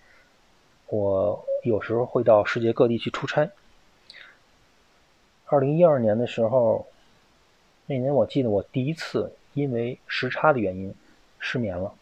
[0.87, 3.51] 我有时候会到世界各地去出差。
[5.47, 6.87] 二零一二年的时候，
[7.87, 9.33] 那年我记得我第一次。
[9.53, 10.95] 因为时差的原因，
[11.41, 11.93] 失眠了。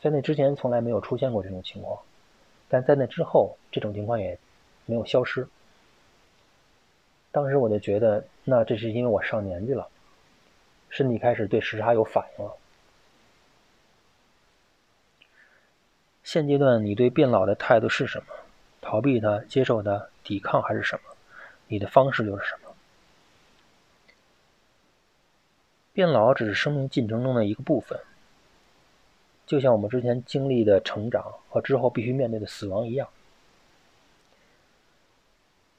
[0.00, 2.00] 在那之前从来没有出现过这种情况，
[2.68, 4.38] 但在那之后，这种情况也
[4.86, 5.48] 没有消失。
[7.30, 9.88] 当时我就觉得，那这是因为我上年纪了，
[10.88, 12.52] 身体开始对时差有反应了。
[16.22, 18.26] 现阶段你对变老的态度是什么？
[18.80, 21.02] 逃避它、接受它、抵抗还是什么？
[21.66, 22.74] 你的方式又是什么？
[25.92, 27.98] 变老只是生命进程中的一个部分，
[29.48, 33.08] 就像我们之前经历的成长和之后必须面对的死亡一样。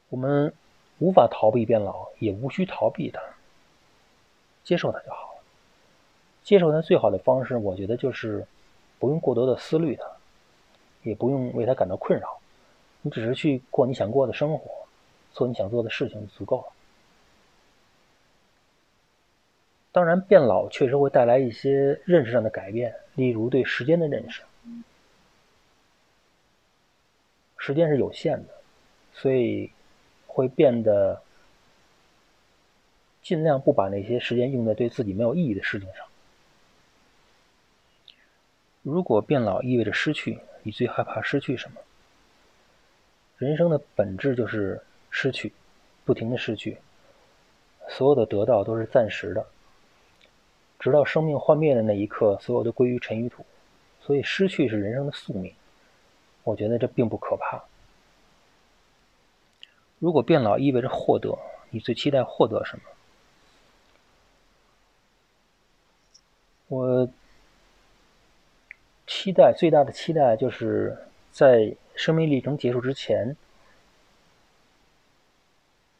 [0.09, 0.51] 我们
[0.97, 3.21] 无法逃避变老，也无需逃避它，
[4.63, 5.43] 接受它就好了。
[6.43, 8.43] 接受它最好的方式，我觉得就是
[8.97, 10.03] 不用过多的思虑它，
[11.03, 12.39] 也不用为它感到困扰，
[13.03, 14.87] 你只是去过你想过的生活，
[15.31, 16.73] 做你想做的事情就足够了。
[19.91, 24.43] 当然，变老确实会带来一些认识上的改变，例如对时间的认识。
[27.57, 28.53] 时间是有限的，
[29.13, 29.71] 所以
[30.27, 31.21] 会变得
[33.21, 36.05] 尽量不把那些时间用在对自己没有意义的事情上。
[38.81, 41.81] 如果变老意味着失去，你最害怕失去什么？
[43.37, 45.51] 人生的本质就是失去，
[46.05, 46.77] 不停的失去。
[47.89, 49.45] 所有的得到都是暂时的。
[50.79, 53.45] 直到生命幻灭的那一刻，所有都归于尘与土，
[53.99, 55.53] 所以失去是人生的宿命。
[56.43, 57.61] 我觉得这并不可怕。
[59.99, 61.37] 如果变老意味着获得，
[61.69, 62.83] 你最期待获得什么？
[66.69, 67.09] 我
[69.05, 70.97] 期待最大的期待就是
[71.31, 73.35] 在生命历程结束之前，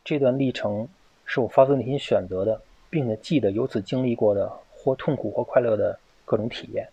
[0.06, 0.88] 这段历程
[1.26, 4.62] 是我发自内心选择的，并且记得由此经历过的。
[4.82, 6.88] 或痛苦或快乐的各种体验，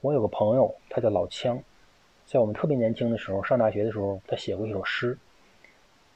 [0.00, 1.60] 我有个朋友，他叫老枪，
[2.24, 5.18] 在我们特别年轻的时候，上大学的时候，他写过一首诗，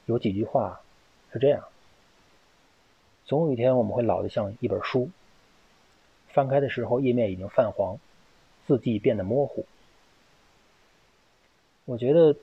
[0.05, 0.79] 有几句话
[1.33, 1.61] 是这样：
[3.25, 5.09] 总有一天我们会老得像一本书，
[6.29, 7.97] 翻开的时候页面已经泛黄，
[8.65, 9.65] 字迹变得模糊。
[11.83, 12.33] 我觉得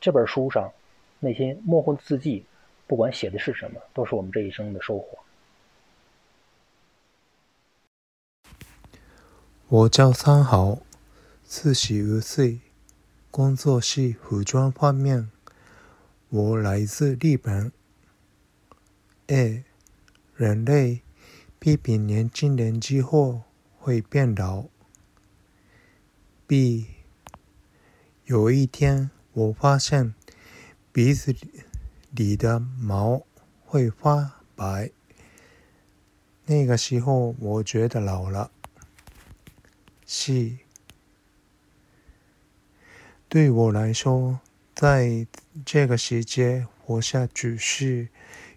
[0.00, 0.72] 这本书上
[1.20, 2.46] 那些模糊的字迹，
[2.86, 5.18] 不管写的是什么，都是我们这一生的收获。
[9.72, 10.82] 我叫三豪，
[11.46, 12.60] 四十五岁，
[13.30, 15.30] 工作是服装方面。
[16.28, 17.72] 我来自日本。
[19.28, 19.64] A，
[20.36, 21.00] 人类
[21.58, 23.44] 批评年轻人之后
[23.78, 24.66] 会变老。
[26.46, 26.88] B，
[28.26, 30.14] 有一天我发现
[30.92, 31.34] 鼻子
[32.10, 33.22] 里的毛
[33.64, 34.90] 会发白，
[36.44, 38.50] 那个时候我觉得老了。
[40.14, 40.58] 是，
[43.30, 44.40] 对我来说，
[44.74, 45.26] 在
[45.64, 48.08] 这个世界活下去是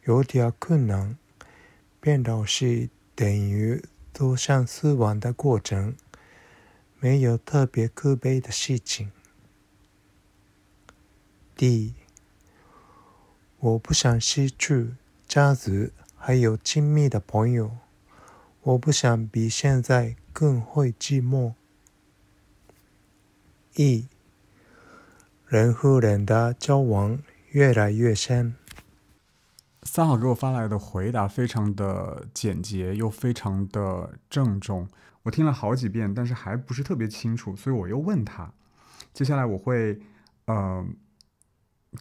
[0.03, 1.17] 有点困难。
[2.01, 3.81] 变老是等于
[4.13, 5.95] 走向死亡的过程，
[6.99, 9.13] 没有特别可悲的事情。
[11.55, 11.93] D，
[13.59, 17.77] 我不想失去家族还有亲密的朋友，
[18.65, 20.17] 我不想比现在。
[20.37, 21.53] 更会寂寞。
[23.75, 24.09] 一，
[25.47, 28.53] 人和人的交往越来越深。
[29.83, 34.89] 三好给我发来的回答非常的简洁又非常的郑重，
[35.23, 38.51] 我听了好几遍，但是还不是特别清楚，所以我又问他。
[39.13, 40.01] 接下来我会
[40.47, 40.85] 呃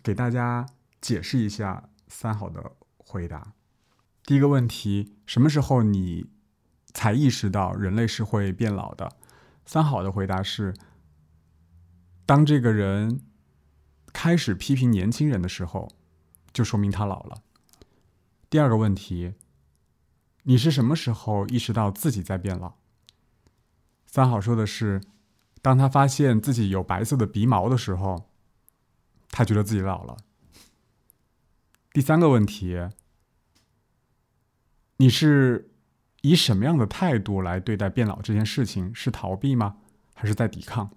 [0.03, 0.67] 给大家
[1.01, 3.53] 解释一下三好的回答。
[4.25, 6.34] 第一个问题，什么时候你？
[6.95, 9.17] 才意识到人类是会变老的。
[9.67, 10.73] 三好的回答是：
[12.25, 13.21] 当这个人
[14.13, 15.91] 开始批评年轻人的时候，
[16.53, 17.43] 就说明他老了。
[18.49, 19.35] 第二个问题，
[20.45, 22.75] 你是什么时候意识到自己在变老？
[24.07, 25.01] 三好说的是：
[25.61, 28.31] 当他发现自己有白色的鼻毛的时候，
[29.31, 30.17] 他觉得自己老了。
[31.93, 32.89] 第三个问题，
[34.99, 35.73] 你是？
[36.25, 38.91] 以什么样的态度来对待变老这件事情？
[38.95, 39.77] 是逃避吗？
[40.15, 40.89] 还是在抵抗？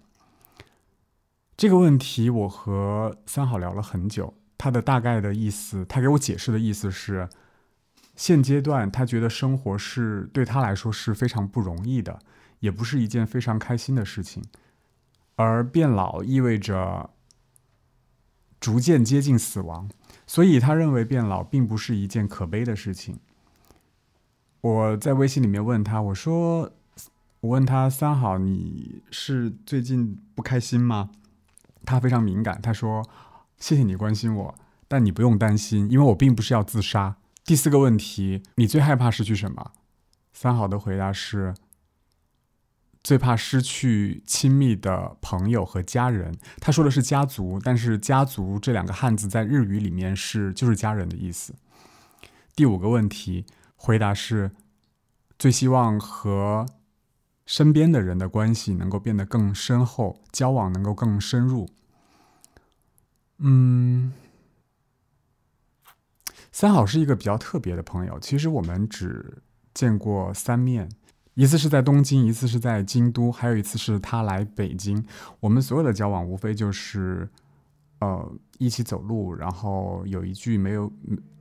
[1.57, 4.33] 这个问题我和三好聊了很久。
[4.57, 7.27] 他的大概的意思，他给我解释的意思是：
[8.15, 12.17] 现阶段他觉得生活是对他来说是非常不容易的，
[12.61, 14.41] 也不是一件非常开心的事情。
[15.35, 17.09] 而变老意味着
[18.61, 19.89] 逐渐接近死亡，
[20.25, 23.19] 所以他认为变老并不是一件可悲的事情。
[24.61, 26.71] 我在微信里面问他，我说
[27.41, 31.11] ：“我问他三好，你是最近不开心吗？”
[31.85, 33.07] 他非常敏感，他说
[33.59, 34.55] ：“谢谢你关心我，
[34.87, 39.71] 但你不用担心，因为我并不是要自杀。”第四个问题，你最害怕失去什么？
[40.33, 41.53] 三好的回答是：
[43.03, 46.35] 最怕失去亲密的朋友和家人。
[46.59, 51.53] 他说的是家族，但是家族这两个汉字在日语里面是就是家人的意思。
[52.55, 53.45] 第五个问题。
[53.87, 54.51] 回答是：
[55.39, 56.65] 最希望和
[57.45, 61.69] 身边的人的关系能够变得更深厚，交往能够更深入。
[63.37, 64.11] 嗯，
[66.51, 68.19] 三好是一个比较特别的朋友。
[68.19, 69.41] 其实我们只
[69.73, 70.91] 见过三面，
[71.35, 75.05] 一次是在东京，一次是在京都，还有一次是他来北京。
[75.39, 77.29] 我们所有的交往无非就是。
[77.99, 80.91] 呃，一起走路，然后有一句没有，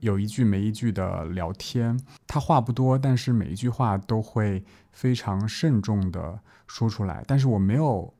[0.00, 1.98] 有一句没一句的聊天。
[2.26, 7.22] 他话不多，但是每一句话都会非常慎重的说出来。
[7.26, 8.14] 但是我没有，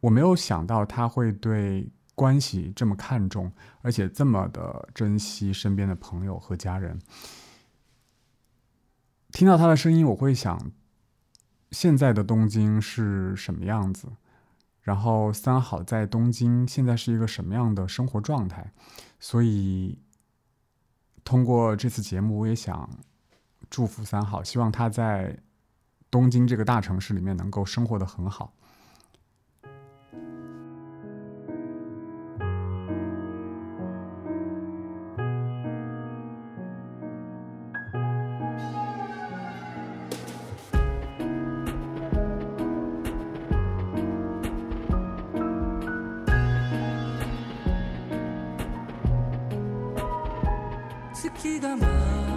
[0.00, 3.52] 我没有想到他会对关系这么看重，
[3.82, 6.98] 而且这么的珍惜身边的朋友和家人。
[9.30, 10.72] 听到他的声音，我会想，
[11.70, 14.08] 现在的东京是什么样子？
[14.82, 18.72] 然后三好在东京现在是一个什么样的生活状态？
[19.18, 19.98] 所以
[21.24, 22.88] 通过这次节目，我也想
[23.68, 25.38] 祝福三好，希望他在
[26.10, 28.54] 东京这个大城市里面能够生活的很好。
[51.20, 52.29] 月が舞う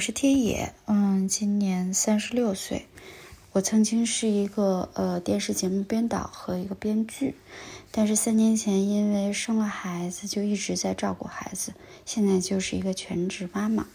[0.00, 2.86] 我是天野，嗯，今年三十六岁。
[3.52, 7.34] 我曾经是一个呃电视节目编导和一个编剧，
[7.90, 11.74] 但是三年前因为生了孩子，就一直在照顾孩子，
[12.06, 13.88] 现在就是一个全职妈妈。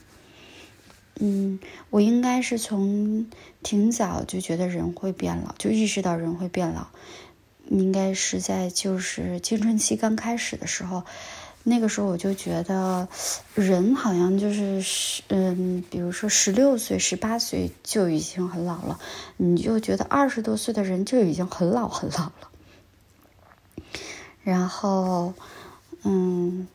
[1.15, 3.25] 嗯，我应该是从
[3.63, 6.85] 挺早就觉得人会变老，就意识到人会变老，
[7.67, 11.03] 应该是在就是青春期刚开始的时候。
[11.67, 13.07] 那个时候我就觉得，
[13.55, 18.99] 人好像就是嗯，比如说十六岁、十八岁就已经很老了，
[19.37, 22.49] 你就觉得二十多岁的人就已经很老很老了。
[24.43, 25.33] 然后，
[26.03, 26.67] 嗯，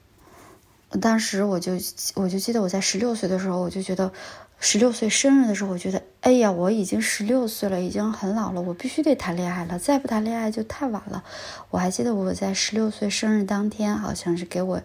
[1.01, 1.74] 当时我就
[2.16, 4.12] 我就记得我在十六岁的时候，我就觉得。
[4.63, 11.25] 十六岁生日的时候，我觉得，哎呀，我已经十六岁了，已经很老了，我必须得谈恋爱了，再不谈恋爱就太晚了。
[11.71, 14.83] 我还记得我在十六岁生日当天，好像是给我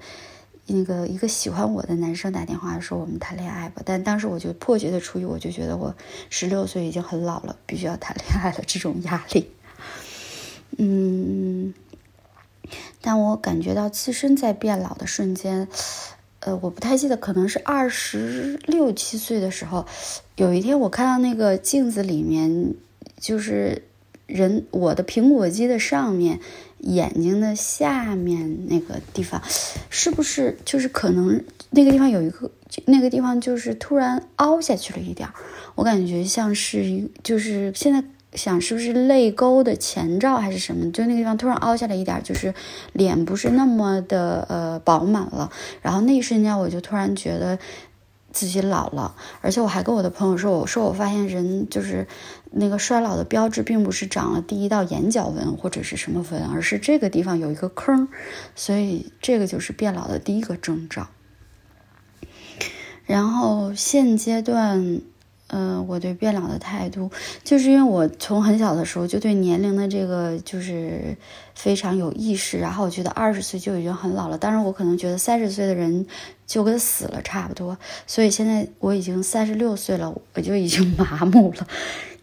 [0.67, 3.81] 那个一个喜欢我的男生打电话说我们谈恋爱吧。
[3.85, 5.93] 但当时我就迫切的出于我就觉得我
[6.29, 9.51] 十六岁已经很老了，必须要谈恋爱了这种压力。
[10.77, 11.73] 嗯，
[13.01, 15.67] 但我感觉到自身在变老的瞬间。
[16.45, 19.83] 呃，我不太记得，可能是二十六七岁的时候，
[20.35, 22.75] 有一天我看到那个镜子里面，
[23.19, 23.81] 就是
[24.27, 26.39] 人我的苹果肌的上面，
[26.81, 29.41] 眼睛的下面那个地方，
[29.89, 32.51] 是不是就是可能那个地方有一个
[32.85, 35.33] 那个地方就是突然凹下去了一点儿，
[35.73, 38.03] 我感觉像是就是现在。
[38.35, 40.91] 想是不是泪沟的前兆还是什么？
[40.91, 42.53] 就那个地方突然凹下来一点，就是
[42.93, 45.51] 脸不是那么的呃饱满了。
[45.81, 47.57] 然后那一瞬间，我就突然觉得
[48.31, 49.15] 自己老了。
[49.41, 52.07] 而且我还跟我的朋友说，我说我发现人就是
[52.51, 58.07] 那个衰老的标志，并不是长了第一道眼角纹或者是什么纹，而是这个地方有一个坑。
[58.55, 61.07] 所以这个就是变老的第一个征兆。
[63.05, 65.01] 然后现阶段。
[65.57, 67.09] 嗯，我对变老的态度，
[67.41, 71.15] 就是因为我从很小的时候就对年龄的这个就是
[71.53, 76.05] 非常有意识，然后我觉得二十岁就已经很老了，当然我可能觉得三十岁的人
[76.45, 81.65] 就跟死了差不多，所以现在我已经三十六岁了，我就已经 麻木了，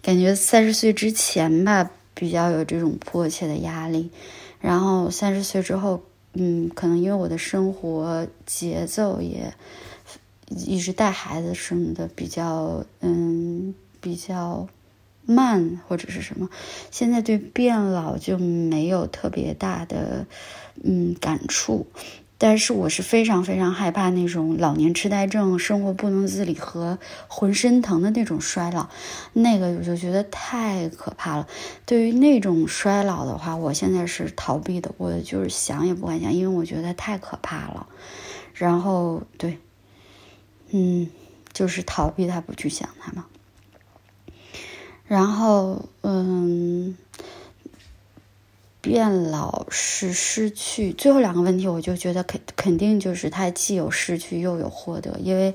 [0.02, 4.10] 感觉三十岁之前吧比较有这种迫切的压力，
[4.60, 6.02] 然后三十岁之后，
[6.34, 9.54] 嗯，可能因为我的生活节奏也。
[10.66, 14.68] 一直带孩子什么的比较嗯比较
[15.24, 16.48] 慢或者是什么，
[16.90, 20.26] 现在对变老就没有特别大的
[20.82, 21.86] 嗯感触，
[22.38, 26.98] 但是我是非常非常害怕那种老年痴呆症、生活不能自理和
[27.28, 28.88] 浑身疼的那种衰老，
[29.32, 31.46] 那个我就觉得太可怕了。
[31.86, 37.86] 对于那种衰老的话，我现在是逃避的，我就是想也不敢想，因为我觉得太可怕了。
[38.55, 39.59] 然后对。
[40.72, 41.08] 嗯，
[41.52, 43.26] 就是逃避他，不去想他嘛。
[45.06, 46.96] 然后，嗯，
[48.80, 50.92] 变老是失去。
[50.94, 55.54] 最后两个问题，我就觉得肯肯定就是他既有失去又有获得，因为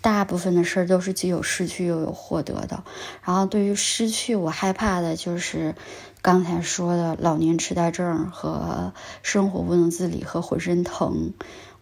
[0.00, 2.82] 大部分的事儿都是既有失去又有获得的。
[3.22, 5.76] 然后，对于失去，我害怕的就是
[6.22, 8.92] 刚才说的老年痴呆症和
[9.22, 11.32] 生活不能自理和浑身疼。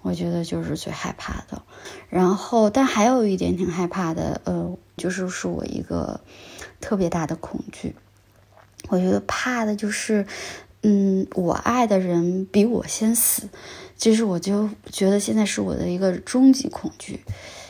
[0.09, 1.61] 我觉得就是最害怕的，
[2.09, 6.23] 然后，但还有一点挺害怕的，呃，就是是我一个
[6.81, 7.95] 特别大的恐惧。
[8.89, 10.27] 我觉得怕的就是，
[10.83, 13.51] 嗯，我爱的人比我先死，
[13.99, 17.21] 其实我就觉得现在是我的一个终极恐惧，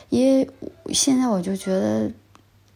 [0.09, 0.49] 因为
[0.95, 2.13] 现在我就觉得，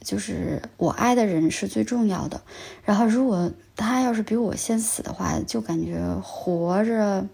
[0.02, 2.42] 就是我爱的人是最重要的，
[2.82, 7.24] 然后如果他要是比我先死的话，就感觉活着。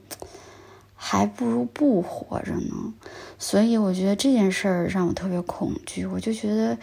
[1.00, 2.92] 还不如不活着呢，
[3.38, 6.04] 所以我觉得这件事儿让我特别恐惧。
[6.04, 6.76] 我就觉得，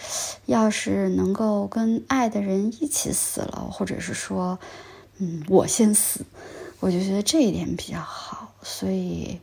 [0.46, 4.58] 要是能够跟爱的人一起死了，或者是说，
[5.18, 6.26] 嗯，我先死，
[6.80, 8.56] 我就觉得这一点比较好。
[8.64, 9.38] 所以，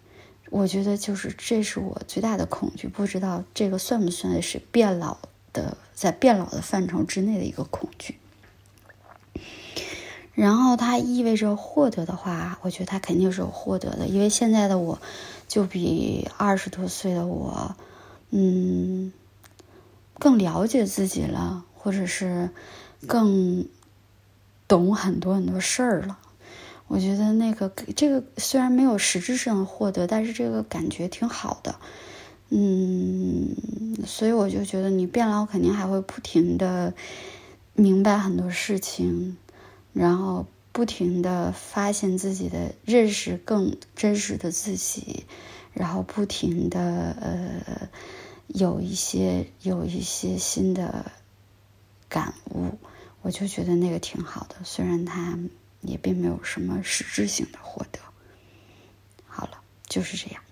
[0.48, 2.88] 我觉得就是这是我最大的恐惧。
[2.88, 5.18] 不知道这个算不算是变老
[5.52, 8.16] 的，在变老的范畴之内的一个恐惧。
[10.34, 14.98] 然后它意味着获得的话，我觉得它肯定是有获得的，因为现在的我，
[15.46, 17.76] 就比二十多岁的我，
[18.30, 19.12] 嗯，
[20.18, 22.48] 更了解自己了，或者是
[23.06, 23.66] 更
[24.66, 26.18] 懂很多很多事儿了。
[26.88, 31.74] 我觉得那个这个虽然没有实质上的获得，但是这个感觉挺好的，
[32.48, 33.54] 嗯，
[34.06, 36.94] 所以我就觉得你变老肯定还会不停的
[37.74, 39.36] 明白很多事情。
[39.92, 45.24] 然后不停的发现自己的认识更真实的自己，
[45.72, 47.88] 然后不停的呃
[48.46, 51.12] 有一些有一些新的
[52.08, 52.78] 感悟，
[53.20, 54.56] 我就觉得那个挺好的。
[54.64, 55.38] 虽然他
[55.82, 57.98] 也并没有什么实质性的获得。
[59.26, 60.42] 好了，就是这样。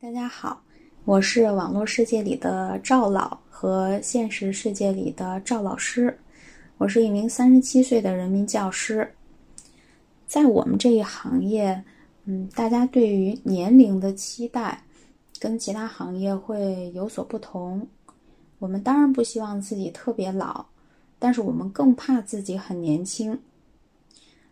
[0.00, 0.62] 大家好，
[1.04, 6.18] 我是网络世界里的赵老和现实世界里的赵老师。
[6.76, 9.14] 我是一名三十七岁的人民教师。
[10.26, 11.84] 在我们这一行业，
[12.24, 14.82] 嗯，大家对于年龄的期待
[15.38, 17.86] 跟其他行业会有所不同。
[18.58, 20.66] 我们当然不希望自己特别老，
[21.20, 23.38] 但是我们更怕自己很年轻。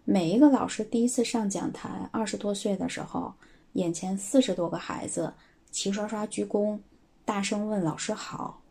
[0.04, 3.34] 每一个老师第一次上讲台，二十多岁的时候，
[3.72, 5.34] 眼前四十多个孩子
[5.72, 6.78] 齐刷刷鞠躬，
[7.24, 8.62] 大声问老师好，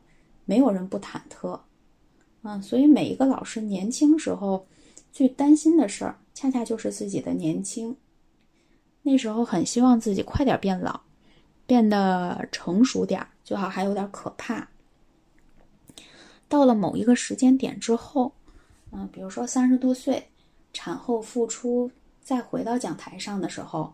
[0.46, 1.60] 没有人不忐忑。
[2.44, 4.66] 嗯，所以每一个老师年轻时候
[5.12, 6.18] 最担心的事儿。
[6.34, 7.96] 恰恰就是自己的年轻，
[9.04, 11.02] 那时候很希望自己快点变老，
[11.68, 14.68] 变得成熟点儿，最好还有点可怕。
[16.48, 18.34] 到了某一个时间点之后，
[18.92, 20.30] 嗯，比如说三十多岁，
[20.74, 23.94] 产后复出，再回到讲台上的时候，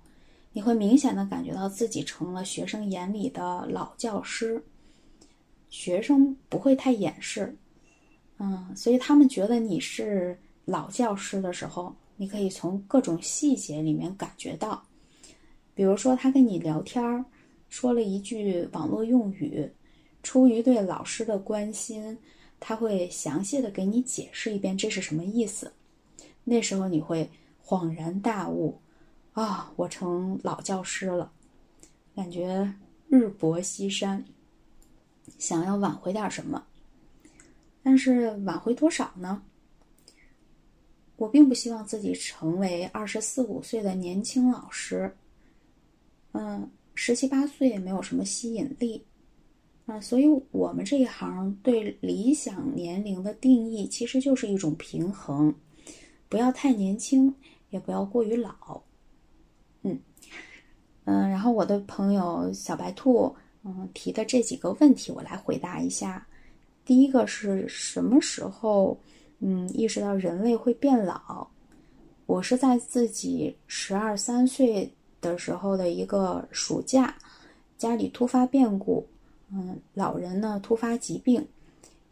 [0.54, 4.64] 你会明显的感觉到自己成了学生眼里的老教师，
[5.70, 7.58] 学生不会太掩饰，
[8.40, 11.96] 嗯，所以他们觉得你是老教师的时候。
[12.20, 14.84] 你可以从各种细节里面感觉到，
[15.76, 17.24] 比如说他跟你聊天儿，
[17.70, 19.72] 说了一句网络用语，
[20.24, 22.18] 出于对老师的关心，
[22.60, 25.72] 他会详细的给你解释一遍这是什么意思。
[26.44, 27.30] 那时候你会
[27.64, 28.80] 恍然大悟，
[29.34, 31.32] 啊，我成老教师了，
[32.16, 32.74] 感觉
[33.10, 34.26] 日薄西山，
[35.38, 36.66] 想要挽回点什么，
[37.88, 39.42] 但是挽回多少呢？
[41.16, 45.16] 我并不希望自己成为二十四五岁的年轻老师，
[46.34, 49.02] 嗯，十七八岁也没有什么吸引力，
[49.86, 55.56] 啊，所以我们这一行对理想年龄的定义其实就是一种平衡，
[56.28, 57.34] 不要太年轻，
[57.70, 58.84] 也不要过于老，
[59.84, 59.98] 嗯，
[61.06, 63.34] 嗯，然后我的朋友小白兔，
[63.64, 66.28] 嗯，提的这几个问题我来回答一下，
[66.88, 68.98] 第一个是什么时候？
[69.40, 71.46] 嗯，意识到人类会变老，
[72.26, 77.14] 我是在自己十二三岁的时候的一个暑假，
[77.78, 79.06] 家里突发变故，
[79.52, 81.46] 嗯，老人呢突发疾病，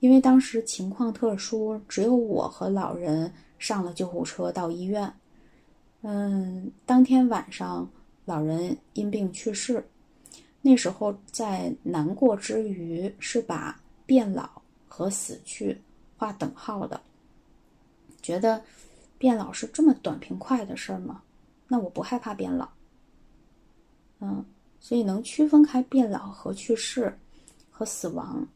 [0.02, 5.12] 因为当时情况特殊，只有我和老人上了救护车到医院，
[6.02, 7.90] 嗯，当天晚上
[8.26, 9.84] 老人因病去世，
[10.62, 14.55] 那时候在难过之余，是把变老
[14.96, 15.78] 和死去
[16.16, 17.02] 划等号的。
[18.22, 18.64] 觉得
[19.18, 21.22] 变老是这么短平快的事儿吗？
[21.68, 22.70] 那我不害怕变老。
[24.22, 24.46] 嗯，
[24.80, 27.14] 所以能区分开变老和去世
[27.70, 28.48] 和死亡，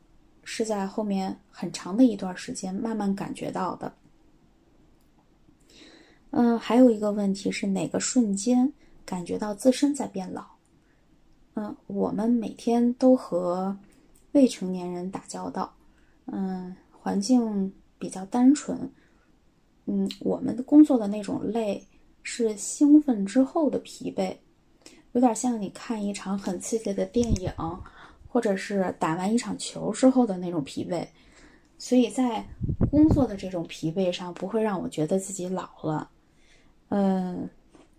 [0.46, 3.94] 是在后面很长的一段时间慢慢感觉到的。
[6.32, 8.72] 嗯，还有一个问题是哪个瞬间
[9.06, 10.46] 感觉到自身在变老？
[11.56, 13.78] 嗯，我们每天都和
[14.32, 15.74] 未成年人打交道，
[16.32, 18.78] 嗯，环境比较单纯。
[19.86, 21.88] 嗯，我们的工作的那种累，
[22.22, 24.36] 是兴奋之后的疲惫，
[25.14, 27.52] 有点像你看一场很刺激的电影，
[28.28, 31.08] 或者是打完一场球之后的那种疲惫。
[31.80, 32.46] 所以在
[32.92, 36.10] 工作的这种疲惫上，不会让我觉得自己老了。
[36.90, 37.50] 嗯，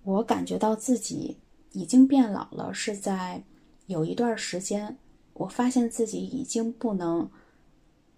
[0.04, 1.36] 我感觉到自己
[1.72, 3.42] 已经变老了，是在
[3.86, 4.96] 有一段时间，
[5.32, 7.28] 我发现自己已经不能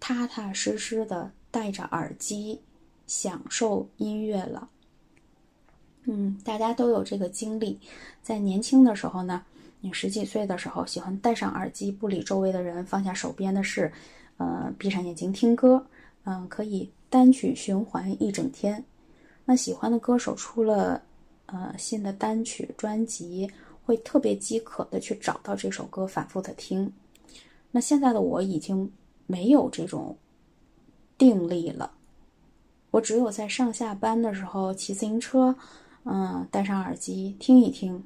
[0.05, 2.59] 踏踏实实的戴着耳机。
[3.05, 4.69] 享受音乐了，
[6.05, 7.77] 嗯，大家都有这个经历，
[8.21, 9.43] 在年轻的时候呢，
[9.81, 13.91] 你十几岁的时候喜欢戴上耳机，不理周围的人，放下手边的事，
[14.37, 15.85] 呃，闭上眼睛听歌，
[16.23, 18.83] 嗯，可以单曲循环一整天。
[19.43, 21.03] 那喜欢的歌手出了
[21.47, 23.51] 呃新的单曲专辑，
[23.85, 26.91] 会特别饥渴的去找到这首歌，反复的听。
[27.69, 28.89] 那现在的我已经
[29.25, 30.17] 没有这种
[31.17, 31.91] 定力了。
[32.91, 35.55] 我只有在上下班的时候骑自行车，
[36.03, 38.03] 嗯，戴上耳机听一听。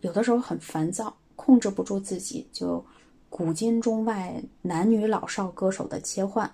[0.00, 2.82] 有的时候很烦躁，控制不住自己，就
[3.28, 6.50] 古今中外男女老少歌手的切换。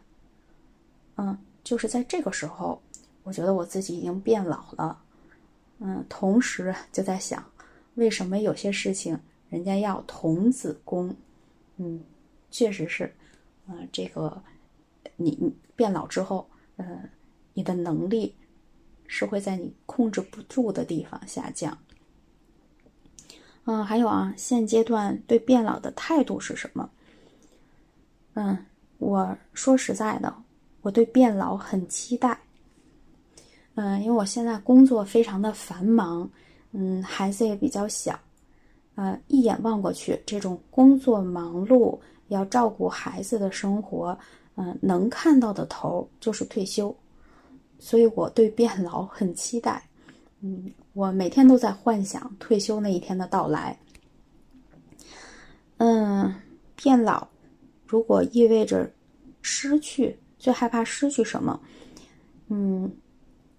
[1.16, 2.83] 嗯，就是在这个时候，
[3.22, 4.99] 我觉得我自己已经变老了。
[5.79, 7.45] 嗯，同时就在想，
[7.95, 9.16] 为什么有些事情
[9.49, 11.14] 人家要童子功？
[11.77, 12.03] 嗯，
[12.51, 13.14] 确实是，
[13.69, 14.43] 嗯，这个
[15.17, 17.09] 你你变老之后，嗯。
[17.59, 18.35] 你的能力
[19.07, 21.79] 是会在你控制不住的地方下降。
[23.64, 26.91] 嗯，还有啊，现阶段对变老的态度是什么？
[28.35, 28.59] 嗯，
[28.99, 30.37] 我说实在的，
[30.83, 32.39] 我对变老很期待。
[33.75, 36.31] 嗯，因为我现在工作非常的繁忙，
[36.73, 38.21] 嗯，孩子也比较小，
[38.97, 41.99] 呃，一眼望过去，这种工作忙碌
[42.29, 44.18] 要照顾孩子的生活，
[44.57, 46.95] 嗯，能看到的头就是退休，
[47.79, 49.83] 所以我对变老很期待。
[50.41, 53.79] 嗯，我每天都在幻想退休那一天的到来。
[55.79, 56.35] 嗯，
[56.74, 57.27] 变老
[57.87, 58.91] 如果意味着
[59.43, 61.61] 失去，最害怕失去什么？
[62.49, 62.91] 嗯。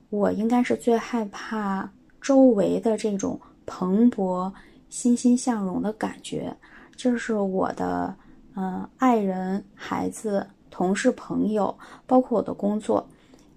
[0.10, 1.92] 我应该是最害怕
[2.22, 4.50] 周围的这种蓬勃、
[4.90, 6.56] 欣欣向荣的感觉，
[6.96, 8.16] 就是我的
[8.60, 11.78] 嗯爱人、孩子、同事、朋友，
[12.08, 13.08] 包括我的工作，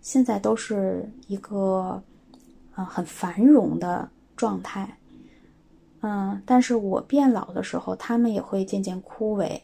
[0.03, 2.03] 现在都是一个
[2.77, 4.95] 嗯很繁荣的状态。
[6.03, 9.59] 嗯，但是我变老的时候，他们也会渐渐枯萎。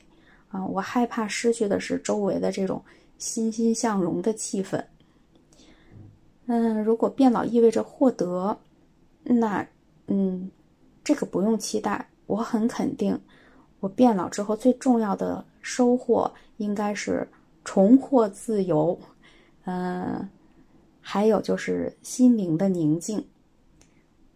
[0.49, 2.83] 啊，我害怕失去的是周围的这种
[3.19, 4.83] 欣欣向荣的气氛。
[6.47, 8.57] 嗯，如果变老意味着获得，
[9.23, 9.67] 那，
[10.07, 10.51] 嗯，
[11.05, 12.09] 这个不用期待。
[12.27, 13.21] 我很肯定，
[13.81, 17.29] 我变老之后最重要的收获应该是
[17.65, 18.99] 重获自由，
[19.65, 20.29] 嗯，
[21.01, 23.27] 还有就是心灵的宁静。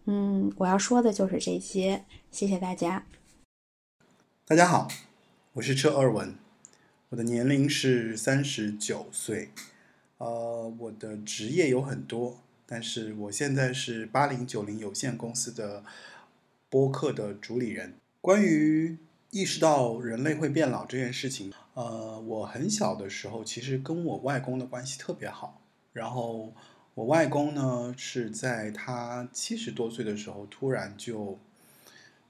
[0.05, 2.05] 嗯，我要说的就是这些。
[2.29, 3.05] 谢谢大家。
[4.45, 4.87] 大家好，
[5.53, 6.35] 我是车二文，
[7.09, 9.51] 我的年龄是三十九岁。
[10.17, 15.83] 呃，我的职业有很多，但是我现在是八零九零有限公司的
[16.69, 17.95] 播客的主理人。
[18.19, 18.97] 关于
[19.31, 25.61] 意识到人类会变老这件事情，呃，我很小的时候其实跟我外公的关系特别好。
[25.93, 26.53] 然后
[26.93, 31.39] 我外公呢是在他七十多岁的时候突然就，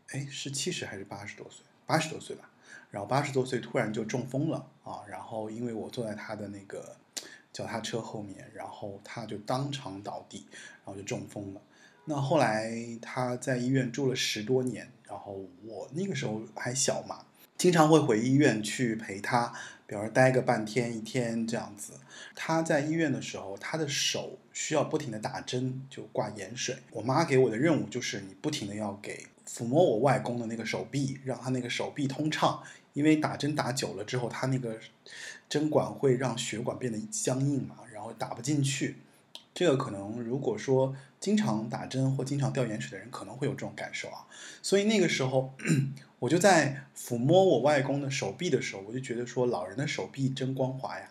[0.09, 1.65] 哎，是七十还是八十多岁？
[1.87, 2.51] 八十多岁吧。
[2.91, 5.01] 然后八十多岁突然就中风了啊！
[5.09, 6.95] 然后因为我坐在他的那个。
[7.53, 10.45] 脚踏车后面，然后他就当场倒地，
[10.85, 11.61] 然后就中风了。
[12.11, 17.25] 那后来他在医院住了十多年，然后我那个时候还小嘛，
[17.57, 19.53] 经常会回医院去陪他，
[19.87, 21.93] 比如待个半天一天这样子。
[22.35, 26.75] 他在医院的时候，他的手需要不停的打针，就挂盐水。
[26.91, 34.77] 我妈给我的任务就是你不停的要给抚摸我外公的那个手臂，让他那个手臂通畅，因为打针打久了之后，他那个。
[35.47, 38.95] 针管会让血管变得僵硬嘛，然后打不进去。
[39.53, 44.25] 这个可能如果说经常打针或经常掉盐水的人可能会有这种感受啊。
[44.61, 45.53] 所以那个时候，
[46.19, 51.07] 我就在抚摸我外公的手臂的时候，我就觉得说老人的手臂真光滑呀。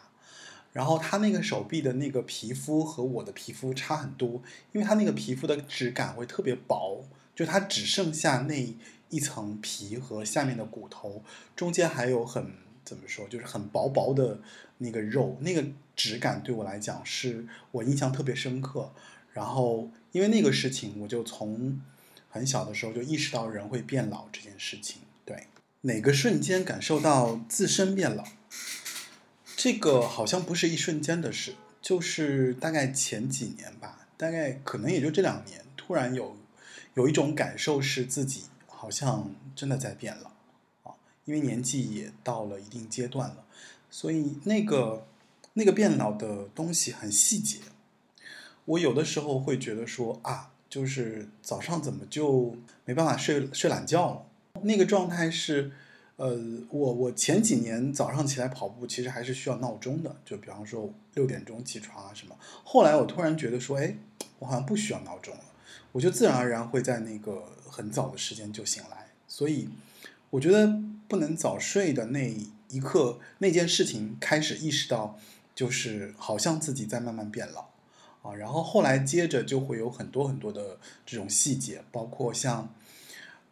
[0.72, 8.74] 然后他那个手臂的那个皮肤和我的皮肤差很多，因为他那个皮肤的质感会特别薄，就它只剩下那
[9.11, 11.22] 一层皮和下面的骨头，
[11.55, 12.53] 中间还有很。
[12.82, 13.28] 怎么说？
[13.28, 14.41] 就是很薄薄的
[14.78, 15.64] 那个肉，那个
[16.03, 18.92] 质感对我来讲是我印象特别深刻。
[19.32, 21.80] 然后因为那个事情，我就从
[22.30, 25.03] 很小的时候就意识到人会变老这件事情。
[25.24, 25.46] 对，
[25.82, 28.24] 哪个瞬间感受到自身变老？
[29.57, 36.36] 这个好像不是一瞬间的事，就是大概前几年吧，大概可能也就这两年，突然有
[36.94, 40.30] 有一种感受是自己好像真的在变老
[40.90, 40.96] 啊。
[41.26, 43.44] 因为年纪也到了一定阶段了，
[43.90, 45.07] 所以那个
[45.61, 47.59] 那个变老的东西很细节。
[48.65, 52.57] 我有的时候会觉得说啊，就是早上怎么就
[52.87, 54.63] 没办法睡睡懒觉了？
[54.63, 55.71] 那个状态是，
[56.17, 56.41] 呃，
[56.71, 62.35] 我我前几年早上起来跑步其实还是需要闹钟的，就比方说六点钟起床啊什么。
[62.65, 63.95] 后来我突然觉得说，哎，
[64.39, 65.45] 我好像不需要闹钟了，
[65.93, 69.09] 我就自然而然会在那个很早的时间就醒来。
[69.29, 69.69] 所以
[70.31, 70.81] 我觉得。
[71.11, 72.33] 不能早睡的那
[72.69, 75.19] 一刻，那件事情开始意识到，
[75.61, 77.67] 就是好像自己在慢慢变老
[78.23, 78.35] 啊。
[78.35, 82.73] 然后后来接着就会有很多很多的这种细节，包括像，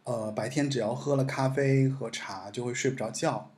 [0.05, 3.51] 呃，白天只要喝了咖啡和茶就会睡不着觉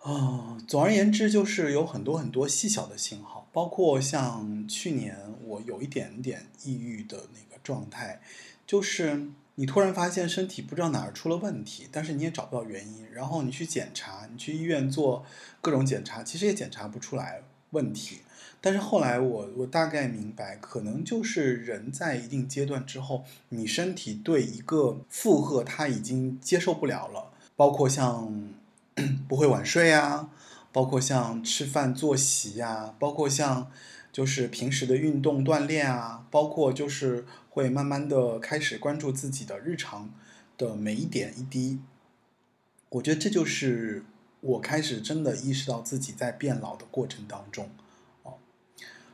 [0.00, 0.56] 啊。
[0.66, 8.22] 总而言之，就是有很多很多细小的信号，包括像去年我有一点点抑郁的那个状态，
[8.66, 9.28] 就是。
[9.60, 15.26] 你突然发现身体不知道哪儿出了问题，但是你也找不到原因，然后你去检查，你去医院做
[15.60, 18.20] 各种检查，其实也检查不出来问题。
[18.60, 28.50] 但是后来我我大概明白，可能就是人在一定阶段之后，你身体对一个负荷他已经接受不了了，包括像
[29.28, 30.30] 不会晚睡啊，
[30.72, 33.70] 包括像吃饭作息呀，包括像
[34.12, 37.24] 就是平时的运动锻炼啊，包括就是。
[37.50, 40.12] 会慢慢的开始关注自己的日常
[40.56, 41.80] 的每一点一滴，
[42.90, 44.04] 我觉得这就是
[44.40, 47.70] 我开始真的意识到自己在变老的过程当中，
[48.22, 48.34] 哦，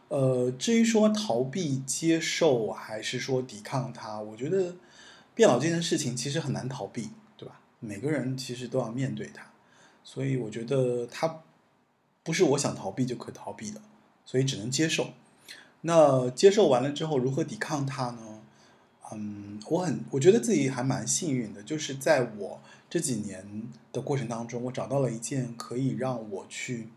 [0.09, 4.77] 呃，至于说逃避、接受还是说抵抗它，我觉得
[5.35, 7.61] 变老这件事情其实很难逃避，对吧？
[7.81, 9.47] 每个人其实都要面对它，
[10.03, 11.41] 所以我觉得它
[12.23, 13.81] 不是我想逃避就可逃避的，
[14.25, 15.09] 所以只能接受。
[15.83, 18.43] 那接受完了之后，如何抵抗它呢？
[19.13, 22.61] 嗯，我很我觉得自己还蛮幸运的，就是在我
[22.95, 23.45] 这几年
[23.93, 26.91] 的过程当中，我找到了一件可以让我去，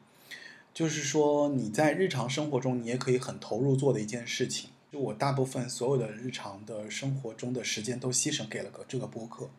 [0.72, 4.70] 就是说你在日常生活中你也可以很投入做的一件事情。
[4.91, 9.50] 就我大部分所有的日常的生活中的时间都牺牲给了个这个播客，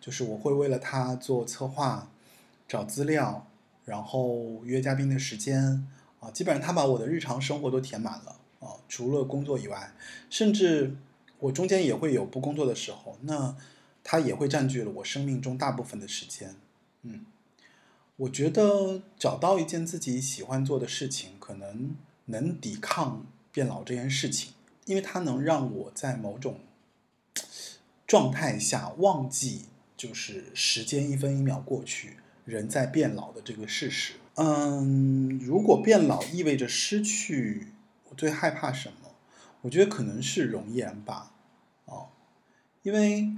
[0.00, 2.08] 就是我会为了它做策划、
[2.68, 3.48] 找资料，
[3.84, 5.84] 然后约嘉宾的时间
[6.20, 9.92] 啊，基本上他把我的日常生活都填满了啊，除了工作以外，
[10.30, 10.94] 甚至。
[11.40, 13.56] 我中间也会有不工作的时候，那
[14.02, 16.54] 它也会占据了我生命中大部分的时间。
[17.02, 17.24] 嗯，
[18.16, 21.96] 我觉得找到一件自己喜欢做的事情，可能
[22.26, 24.52] 能抵抗变老这件事情，
[24.84, 26.60] 因为它能让我在某种
[28.06, 34.14] 状态下忘记，就是时间一分一秒过去，人在变老的这个事实。
[34.34, 37.68] 嗯，如果变老意味着失去，
[38.08, 39.14] 我最害怕什么？
[39.62, 41.34] 我觉得可能是容颜吧，
[41.84, 42.08] 哦，
[42.82, 43.28] 因为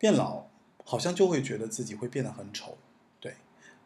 [0.00, 0.46] 变老
[0.82, 2.78] 好像就会觉得自己会变得很丑，
[3.20, 3.34] 对，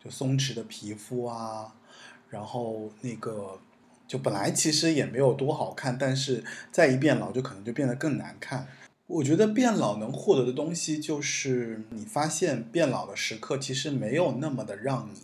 [0.03, 1.75] 就松弛的皮肤啊，
[2.31, 3.59] 然后那个
[4.07, 8.69] 就本来其实也没有多好看，但是再一变老就可能就变得更难看。
[9.09, 15.21] 我觉得变老能获得的东西就是你发现变老的时刻其实没有那么的让你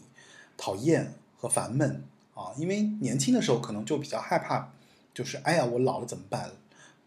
[0.56, 2.02] 讨厌和烦闷
[2.34, 4.72] 啊，因为年轻的时候可能就比较害怕。
[5.12, 6.50] 就是哎呀，我老了怎么办？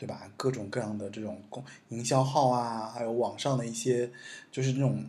[0.04, 0.30] 对吧？
[0.36, 4.12] 各种各样的这种公营销号啊，还有网上的一些，
[4.51, 5.06] 就是那种，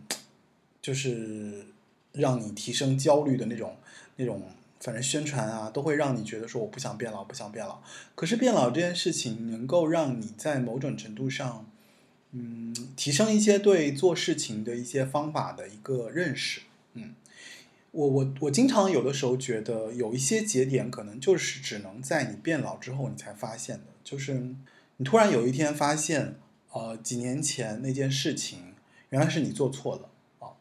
[0.81, 1.65] 就是
[2.13, 3.75] 让你提升焦虑的那种
[4.15, 4.41] 那种，
[4.79, 7.81] 反正宣传啊，都会让你觉得说我不想变老，不想变老。
[8.15, 11.69] 可是变老这件事情，能够让你在某种程度上，
[12.31, 16.61] 嗯，提升一些对做事情的一些方法的一个认识，
[16.93, 17.15] 嗯。
[17.91, 24.53] 我我我经常有的时候觉得有一些节点可能就是只能在你变老之后你才发现的，就是
[24.97, 26.39] 你突然有一天发现，
[26.71, 28.73] 呃，几年前那件事情
[29.09, 30.53] 原来是你做错了啊，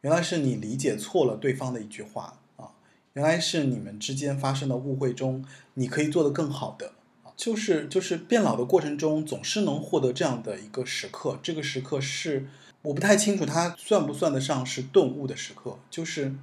[0.00, 2.70] 原来是你理解错了对方的一句话啊，
[3.12, 6.92] 原来是你们之间发生的误会中你可以做得更好的，
[7.36, 12.48] 就是就是变老的过程中总是能获得这样的一个时刻，这个时刻是
[12.82, 16.34] 我不太清楚它算不算得上是顿悟的时刻，就是。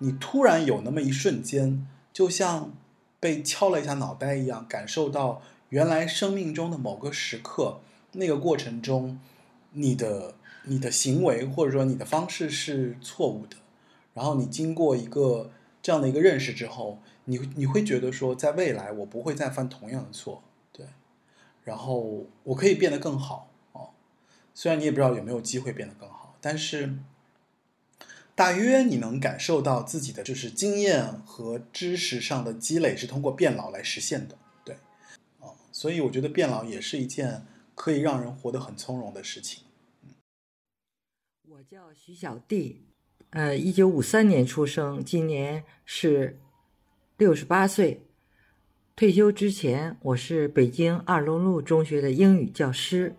[0.00, 2.72] 你突然有那么一瞬间，就像
[3.18, 7.80] 被敲了一下脑袋一样，感受到原来生命中的某个时刻，
[8.12, 9.20] 那个过程中，
[9.72, 13.56] 你的你的行为或者说你的方式是错误的。
[14.14, 15.50] 然后你经过一个
[15.82, 20.42] 这样的一个认识之后，你你会觉得说，在未来我不会再犯同样的错，
[20.72, 20.86] 对。
[21.64, 23.90] 然后我可以变得更好哦。
[24.54, 26.98] 虽然你也不知道有没有机会变得更好，但是。
[28.34, 34.38] 大约你能感受到自己的就是经验和知识上的积累是通过变老来实现的，
[35.78, 39.62] 所以我觉得变老也是一件可以让人活得很从容的事情。
[41.48, 42.84] 我叫徐小弟，
[43.30, 46.40] 呃，一九五三年出生，今年是
[47.16, 48.04] 六十八岁。
[48.96, 53.14] 退休之前，我是北京二龙路中学的英语教师。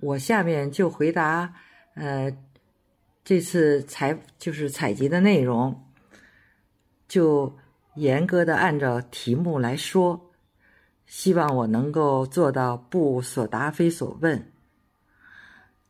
[0.00, 1.54] 我下面就回答，
[1.96, 2.34] 呃。
[3.22, 5.84] 这次采就是采集的内容，
[7.06, 7.54] 就
[7.96, 10.27] 严格的按照题目来说，
[11.08, 14.52] 希望我能够做到不所答非所问。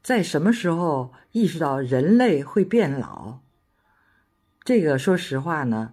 [0.03, 3.41] 在什么时候意识到人类会变老？
[4.65, 5.93] 这个说实话呢，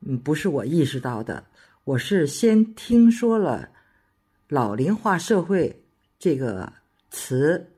[0.00, 1.44] 嗯，不是我意识到的，
[1.84, 3.70] 我是先听说了
[4.48, 5.82] “老龄化社会”
[6.18, 6.72] 这个
[7.10, 7.72] 词。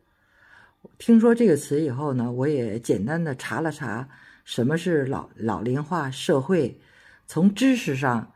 [0.99, 4.09] 听说这个词以后呢，我也简单的查了查
[4.45, 6.81] 什么是老老龄化社会，
[7.27, 8.33] 从知识上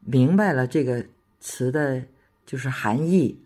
[0.00, 1.06] 明白了这个
[1.44, 2.02] 词的
[2.46, 3.44] 就是含义。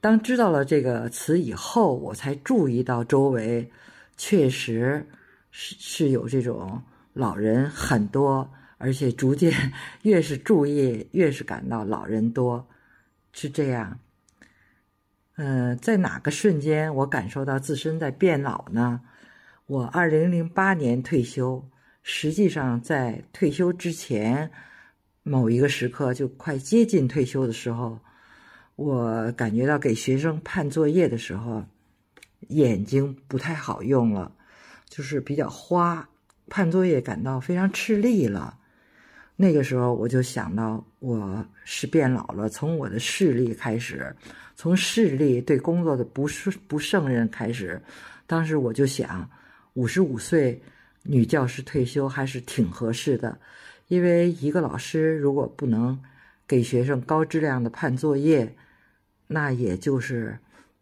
[0.00, 3.70] 当知道了这个词以后，我才注意到周围
[4.16, 5.06] 确实
[5.50, 6.82] 是是有这种
[7.12, 9.52] 老人很多，而且逐渐
[10.02, 12.66] 越是注意，越是感到老人多，
[13.32, 14.00] 是这样。
[15.36, 19.02] 嗯，在哪个瞬间我感受到自身在变老呢？
[19.66, 21.68] 我二零零八年退休，
[22.02, 24.50] 实际上在退休之前
[25.22, 27.98] 某一个时刻，就快接近退休的时候，
[28.76, 31.64] 我感觉到给学生判作业的时候，
[32.48, 34.32] 眼睛不太好用了，
[34.88, 36.08] 就是比较花，
[36.48, 38.58] 判作业感到非常吃力了。
[39.36, 44.14] 那个时候我就想到我是变老了，从我的视力开始，
[44.56, 47.80] 从视力对工作的不是不胜任开始。
[48.26, 49.28] 当时我就想，
[49.74, 50.60] 五十五岁
[51.02, 53.38] 女教师退休还是挺合适的，
[53.92, 56.02] 因为一个老师如果不能
[56.48, 58.56] 给学生高质量的判作业，
[59.26, 60.38] 那也就是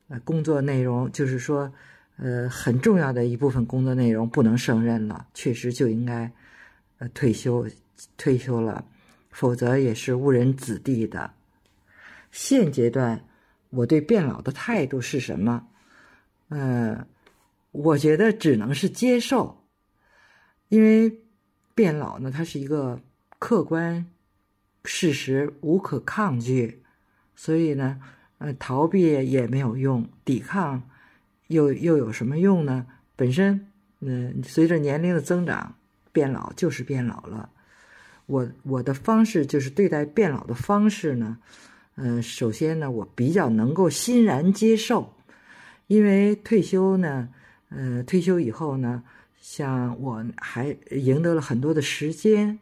[0.06, 1.72] 呃工作内容就是说
[2.18, 6.30] 呃很重要的一部分工作内容不能胜任了，确实就应该
[6.98, 7.66] 呃退休。
[8.16, 8.82] 退休了，
[9.30, 11.30] 否则也是误人子弟的。
[12.30, 13.22] 现阶段
[13.68, 15.66] 我对变老的态度是什么？
[16.48, 17.06] 嗯，
[17.72, 19.66] 我觉得只能是接受，
[20.68, 21.19] 因为
[21.80, 23.00] 变老呢，它是一个
[23.38, 24.04] 客观
[24.84, 26.82] 事实，无可抗拒，
[27.34, 27.98] 所以呢，
[28.36, 30.82] 呃，逃避也没有用，抵抗
[31.46, 32.86] 又又有什么用呢？
[33.16, 33.66] 本身，
[34.00, 35.74] 嗯，随着年龄的增长，
[36.12, 37.48] 变老就是变老了。
[38.26, 41.38] 我我的方式就是对待变老的方式呢，
[41.94, 45.14] 嗯，首先呢，我比较能够欣然接受，
[45.86, 47.30] 因为退休呢，
[47.70, 49.02] 呃，退休以后呢，
[49.40, 52.56] 像我还赢得了很多的时间，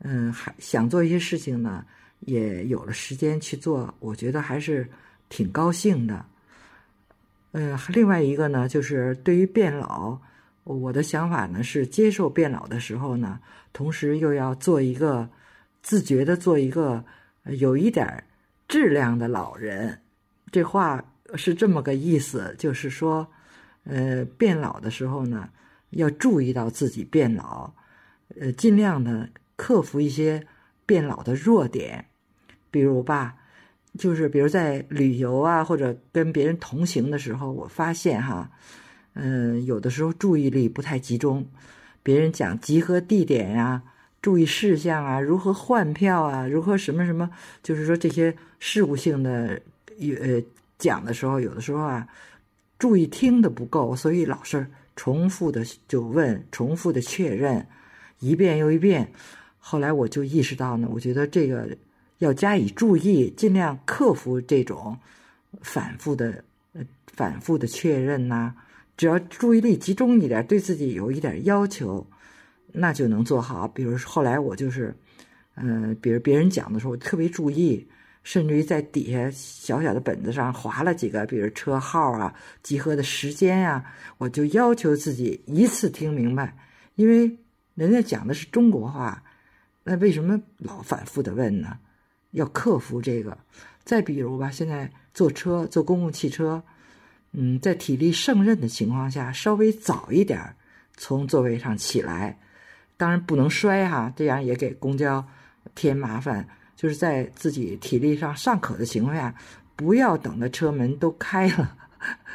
[0.00, 1.84] 嗯，还想做一些事情呢，
[2.20, 4.86] 也有了时间去做，我觉得还是
[5.28, 6.24] 挺高兴的。
[7.52, 10.18] 嗯，另外一个呢，就是对于变老。
[10.64, 13.40] 我的想法呢是接受变老的时候呢，
[13.72, 15.28] 同时又要做一个
[15.82, 17.02] 自觉的做一个
[17.44, 18.22] 有一点
[18.68, 19.98] 质量的老人。
[20.52, 21.02] 这话
[21.34, 23.26] 是这么个意思，就是说，
[23.84, 25.48] 呃，变老的时候呢，
[25.90, 27.72] 要注意到自己变老，
[28.40, 30.44] 呃，尽量的克服一些
[30.86, 32.04] 变老的弱点，
[32.70, 33.34] 比如吧，
[33.98, 38.50] 就是比如在旅游啊或者跟别人同行的时候，我发现哈。
[39.14, 41.44] 嗯，有的时候注意力不太集中，
[42.00, 43.82] 别人讲集合地点呀、
[44.22, 47.28] 注意事项啊、如何换票啊、如何什么什么，
[47.60, 49.60] 就是说这些事务性的
[49.98, 50.40] 呃
[50.78, 52.06] 讲的时候，有的时候啊，
[52.78, 54.64] 注意听的不够，所以老是
[55.00, 57.66] 重复的就问，重复的确认，
[58.18, 59.10] 一遍又一遍。
[59.58, 61.74] 后来我就意识到呢，我觉得这个
[62.18, 64.94] 要加以注意，尽量克服这种
[65.62, 66.44] 反复的
[66.74, 66.82] 呃
[67.14, 68.54] 反复的确认呐。
[68.94, 72.06] 只要注意力集中一点，对自己有一点要求，
[72.70, 73.66] 那就能做好。
[73.66, 74.94] 比如后来我就是，
[75.54, 77.88] 嗯，比如别人讲的时候，我特别注意，
[78.22, 83.84] 甚至于在底下小小的本子上划了几个，比如车号啊、集合的时间呀，
[84.18, 86.56] 我就要求自己一次听明白。
[86.96, 87.38] 因为
[87.74, 89.22] 人家讲的是中国话，
[89.84, 91.78] 那为什么老反复的问呢？
[92.32, 93.36] 要克服这个。
[93.82, 96.62] 再比如吧，现在坐车坐公共汽车。
[97.32, 100.40] 嗯，在体力胜任的情况下，稍微早一点
[100.96, 102.38] 从座位上起来，
[102.96, 105.24] 当然不能摔哈，这样也给公交
[105.74, 106.46] 添麻烦。
[106.80, 109.34] 就是在自己体力上尚可的情况下，
[109.76, 111.76] 不要等的车门都开了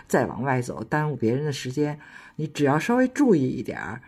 [0.08, 2.00] 再往外走，耽误别人的时间。
[2.36, 4.00] 你只要稍微注意一点儿，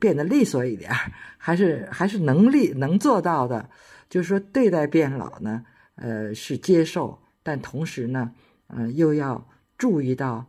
[0.00, 3.68] 变得利索一点儿，还是还是能力能做到的。
[4.08, 5.62] 就是说，对待变老呢，
[5.96, 8.32] 呃，是接受，但同时呢，
[8.68, 9.46] 呃，又要。
[9.78, 10.46] 注意到，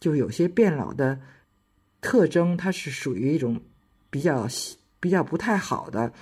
[0.00, 1.20] 就有些变老的
[2.00, 3.60] 特征，它是属于一种
[4.10, 4.46] 比较
[4.98, 6.12] 比较不太好的。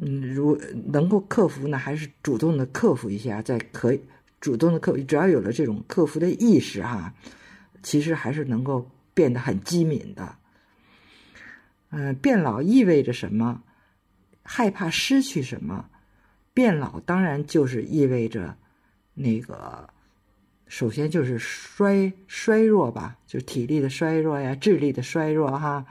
[0.00, 4.00] 嗯，如能够克服呢，还是主动的克服一下，再可以
[4.40, 4.98] 主动的克服。
[5.02, 7.12] 只要有了这种克服的意识哈，
[7.82, 10.36] 其实还是能够变得很机敏的。
[11.90, 13.62] 嗯，变老意味着什么？
[14.42, 15.88] 害怕失去什么？
[16.54, 18.56] 变老当然就是意味着
[19.14, 19.88] 那个。
[20.66, 25.84] 首先就是衰衰弱吧，就是体力的衰弱呀，智力的衰弱哈，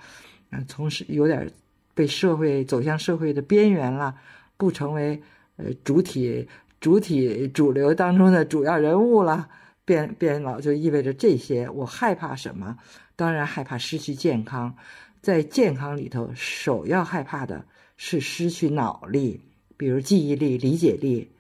[0.49, 1.47] 嗯，从是有点
[1.93, 4.15] 被社会走向社会的边缘了，
[4.57, 5.21] 不成为
[5.57, 6.47] 呃主体
[6.79, 9.47] 主体主流当中的主要人物了，
[9.85, 11.69] 变变老就意味着这些。
[11.69, 12.77] 我害怕什么？
[13.15, 14.75] 当然害怕失去健康，
[15.21, 17.65] 在健康里头，首要害怕的
[17.97, 19.41] 是失去脑力，
[19.77, 21.31] 比如记忆力、理解力，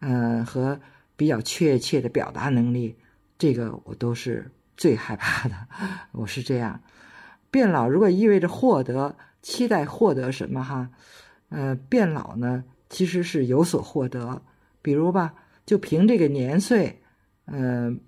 [0.00, 0.80] 嗯和。
[1.18, 2.94] 比较确切的表达能力，
[3.38, 5.56] 这个我都是最害怕的。
[6.14, 6.80] 我是这样，
[7.50, 9.16] 变老如果意味着获得，
[9.48, 10.90] 期待获得什么哈？
[11.48, 14.42] 呃，变老呢，其实是有所获得。
[14.82, 15.32] 比如吧，
[15.64, 17.00] 就凭这个年岁，
[17.46, 17.98] 嗯，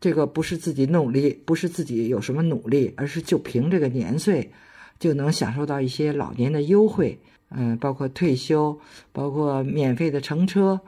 [0.00, 4.52] 这个不是自己努力，不是自己有什么努力，而是就凭这个年岁，
[5.00, 7.18] 就能享受到一些老年的优惠，
[7.48, 8.78] 嗯，包括退休，
[9.10, 10.80] 包括免费的乘车。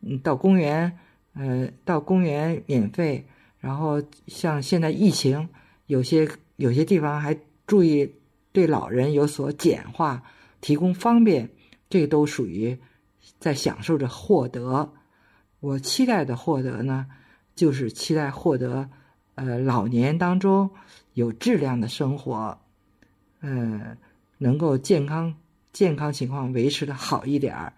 [0.00, 0.98] 嗯，到公园，
[1.34, 3.26] 呃，到公园免费。
[3.60, 5.46] 然后像现在疫情，
[5.86, 6.26] 有些
[6.56, 8.10] 有些地方还注意
[8.56, 10.22] 对老人有所简化，
[10.62, 11.50] 提供方便，
[11.90, 12.78] 这都属于
[13.38, 14.94] 在享受着获得。
[15.60, 17.06] 我期待的获得呢，
[17.54, 18.88] 就是期待获得，
[19.34, 20.70] 呃，老年当中
[21.12, 22.58] 有质量的生活，
[23.40, 23.94] 呃，
[24.38, 25.34] 能够健康
[25.74, 27.74] 健康情况维持的好一点儿，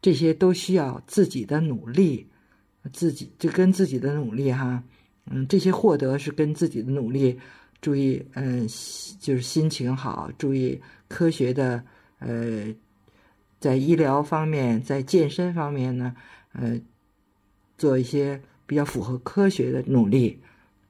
[0.00, 2.28] 这些都需要自己的努力，
[2.92, 4.80] 自己就跟自己的努力哈，
[5.26, 7.36] 嗯，这些获得是跟自己的努力。
[7.80, 8.68] 注意，嗯，
[9.18, 11.82] 就是心情好，注意科学的，
[12.18, 12.66] 呃，
[13.58, 16.14] 在医疗方面，在健身方面呢，
[16.52, 16.78] 呃，
[17.78, 20.38] 做一些比较符合科学的努力，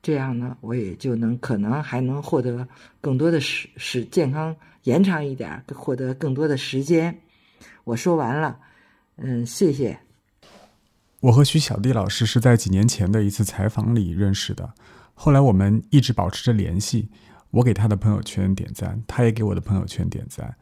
[0.02, 2.66] 这样呢，我也就能可能还能获得
[3.00, 7.16] 更多的时时健康延长一点，获得更多的时间。
[7.84, 8.58] 我说完了，
[9.16, 9.98] 嗯，谢谢。
[11.20, 14.72] 我和徐小弟老师是在几年前的一次采访里认识的。
[15.22, 17.10] 后来我们一直保持着联系，
[17.50, 20.56] 我给他的朋友圈点赞，他也给我的朋友圈点赞。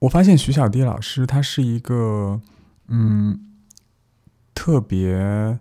[0.00, 2.40] 我发现徐小迪老师他是一个，
[2.88, 3.38] 嗯，
[4.52, 5.60] 特别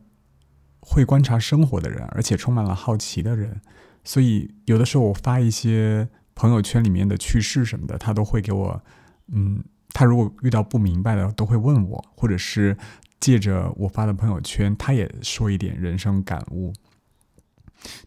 [0.79, 3.61] 会观察生活的人，而且充满了好奇的人。
[4.03, 8.83] 所以有的时候我发一些朋友圈里面的趣事什么的，他都会给我，
[9.27, 12.75] 嗯，他如果遇到不明白的，都会问我，或者是
[13.19, 16.73] 借着我发的朋友圈，他也说一点人生感悟。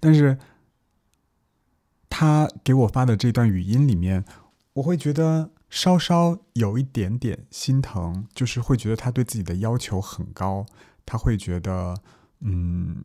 [0.01, 0.39] 但是，
[2.09, 4.25] 他给我发的这段语音里面，
[4.75, 10.67] 我会觉得稍稍有一点点心疼，就是会觉得他对自己的要求很高，
[11.05, 11.97] 他会觉得，
[12.41, 13.05] 嗯，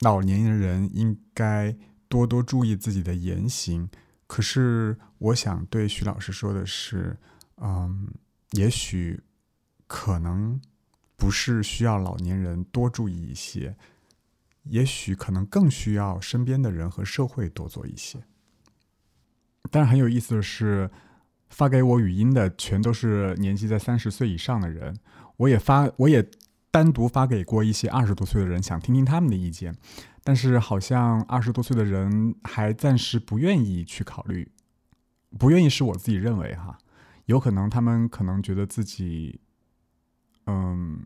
[0.00, 1.76] 老年人应该
[2.08, 3.88] 多多注意自己的言行。
[4.26, 7.16] 可是，我想对徐老师说的是，
[7.58, 8.08] 嗯，
[8.52, 9.22] 也许
[9.86, 10.60] 可能
[11.16, 13.76] 不是需要老年人多注意一些。
[14.64, 18.24] 也许可能更需要身边的人和社会多做一些。
[19.70, 20.90] 但是很有意思的是，
[21.48, 24.96] 发给我语音的全都是年纪在三十岁以上的人。
[25.36, 26.28] 我也发，我也
[26.70, 29.74] 单独发给过一些二十多岁的人，想听听他们的意见。
[30.22, 34.50] 但是好像二十多岁的人还暂时不愿意去考虑，
[35.38, 36.78] 不愿意是我自己认为哈，
[37.26, 39.40] 有可能他们可能觉得自己，
[40.46, 41.04] 嗯，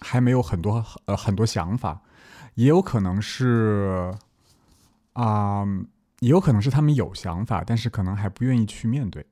[0.00, 2.02] 还没有很多呃很多想法。
[2.54, 4.14] 也有可能是，
[5.12, 5.64] 啊，
[6.20, 9.26] 也有可能是他们有想法，但是可能还不愿意去面对。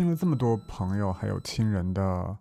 [0.00, 2.34] 听了这么多朋友还有亲人的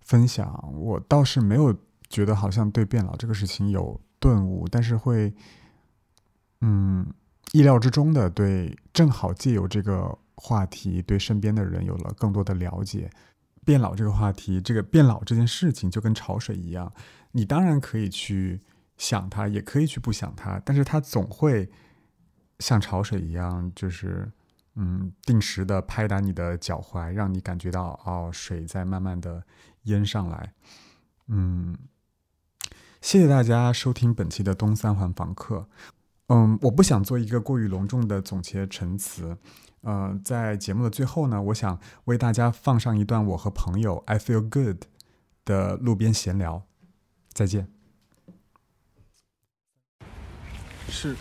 [0.00, 1.76] 分享，我倒是没有
[2.08, 5.34] 觉得好像对变老这个事情有顿悟，但是会，
[6.62, 7.06] 嗯，
[7.52, 13.10] 意料之中的对，正好借由这个话题，对身边的人有了更多的了解。
[13.62, 16.90] 变老这个话题，这个变老这件事情就跟潮水一样，
[17.32, 18.58] 你当然可以去
[18.96, 21.68] 想它，也可以去不想它，但是它总会
[22.60, 24.32] 像潮水一样，就是。
[24.82, 29.44] 嗯，定时的拍打你的脚踝，让你感觉到哦，水在慢慢的
[29.82, 30.54] 淹上来。
[31.26, 31.76] 嗯，
[33.02, 35.68] 谢谢大家收听本期的东三环房客。
[36.28, 39.36] 嗯，我不想做一个过于隆重的总结陈词。
[39.82, 44.84] 呃，在节目的最后呢，我想为大家放上一段我和朋友 I feel good
[45.44, 46.62] 的路边闲聊。
[47.34, 47.79] 再见。
[50.90, 51.14] 是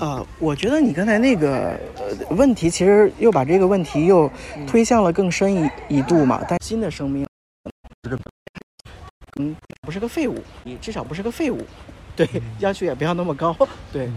[0.00, 4.30] 呃，我觉得你刚才那个呃问题，其实又把这个问题又
[4.66, 6.42] 推向了更深一一度嘛。
[6.48, 7.26] 但新的生命，
[9.38, 11.60] 嗯不是个废物，你至少不是个废物，
[12.16, 12.26] 对，
[12.60, 13.54] 要求也不要那么高，
[13.92, 14.08] 对。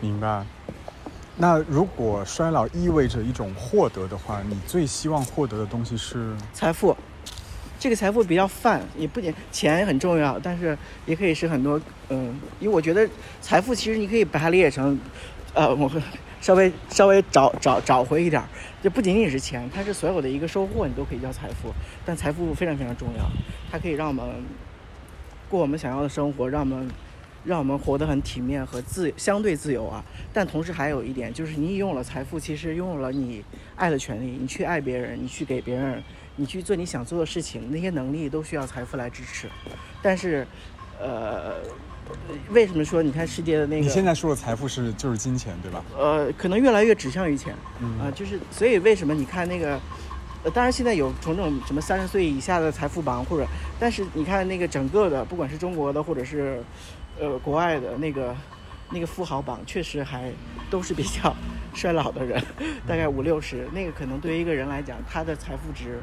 [0.00, 0.44] 明白。
[1.38, 6.96] 那如果衰老意味着一种获得的话，你最希望获得的东西是财富。
[7.86, 10.76] 这个财富比较泛，也不仅钱很重要，但是
[11.06, 13.08] 也可以是很多，嗯，因为我觉得
[13.40, 14.98] 财富其实你可以把它理解成，
[15.54, 15.88] 呃，我
[16.40, 18.48] 稍微稍微找找找回一点儿，
[18.82, 21.72] 就不仅仅是钱，它是所有的一个收获，你都可以叫财富。
[22.04, 23.24] 但财富非常非常重要，
[23.70, 24.26] 它可以让我们
[25.48, 26.90] 过我们想要的生活，让我们
[27.44, 30.04] 让我们活得很体面和自相对自由啊。
[30.32, 33.44] 但同时还有一点，就是你拥有了财富，其实拥有了你
[33.76, 36.02] 爱的权利，你去爱别人，你去给别人。
[36.36, 39.48] 你去做你想做的事情，那些能力都需要财富来支持。
[40.02, 40.46] 但是，
[41.00, 41.54] 呃，
[42.50, 43.82] 为什么说你看世界的那个？
[43.82, 45.82] 你现在说的财富是就是金钱，对吧？
[45.96, 47.54] 呃，可能越来越指向于钱。
[47.98, 49.80] 啊，就是所以为什么你看那个？
[50.44, 53.44] 呃，当然现在有种种什么三十岁以下的财富榜，或者，
[53.80, 56.62] 但是你看那个整个的，不管是中国的或者是，
[57.18, 58.36] 呃，国外的那个
[58.90, 60.30] 那个富豪榜，确实还
[60.70, 61.34] 都是比较
[61.74, 62.40] 衰老的人，
[62.86, 63.66] 大概五六十。
[63.72, 66.00] 那个可能对于一个人来讲，他的财富值。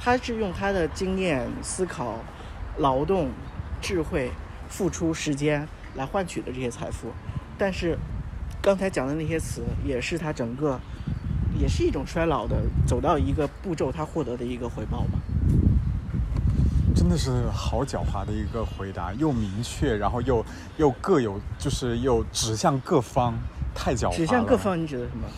[0.00, 2.18] 他是用他的经验、思考、
[2.78, 3.30] 劳动、
[3.80, 4.30] 智慧、
[4.68, 7.08] 付出时间来换取的这些财富，
[7.58, 7.98] 但是
[8.62, 10.78] 刚才讲的那些词也是他整个，
[11.58, 15.18] 也是一种衰老的走到一个步骤，他获得的一个回报吧。
[16.94, 20.44] 真的是好狡猾的一个回答，又明确，然后又
[20.76, 23.34] 又各有，就是又指向各方，
[23.74, 24.16] 太狡猾了。
[24.16, 25.28] 指向各方，你指的什么？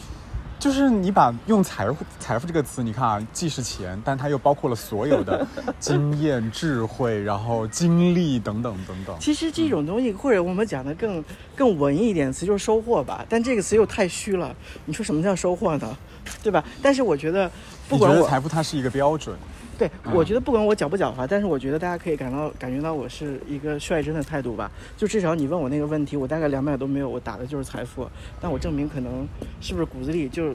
[0.59, 5.47] 就是你把用财富财富这个词，你看啊，既是钱，但它又包括了所有的
[5.79, 9.17] 经验、智慧，然后经历等等等等。
[9.21, 11.25] 其实这种东西，或者我们讲的更
[11.55, 13.25] 更文艺一点词，就是收获吧。
[13.29, 14.55] 但这个词又太虚了。
[14.85, 15.97] 你说什么叫收获呢？
[16.43, 16.63] 对吧？
[16.83, 17.51] 但是我觉得，
[17.89, 19.37] 不管我财富它是一个标准。
[19.79, 24.69] 对，我觉得不管我狡不狡猾，但是我觉得大家可以感到感觉到我是一个率真的态度吧。
[24.97, 28.11] 就至少你问我那个问题，我大概两百都没有，我打的就是财富。
[28.41, 29.25] 但我证明可能
[29.61, 30.53] 是不是骨子里就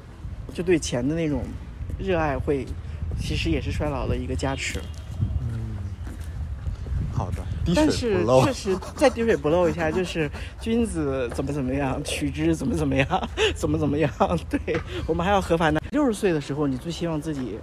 [0.53, 1.43] 就对钱的那种
[1.97, 2.65] 热爱会，
[3.17, 4.77] 其实也是衰老的一个加持。
[5.39, 5.77] 嗯，
[7.13, 7.37] 好的。
[7.73, 10.29] 但是确实 再滴水不漏一下，就是
[10.59, 14.11] 君子怎么怎么样，取之怎么怎么样， 怎么怎么样。
[14.51, 14.59] 对
[15.07, 15.79] 我们还要合法呢。
[15.91, 17.57] 六十岁的时候，你最希望自己。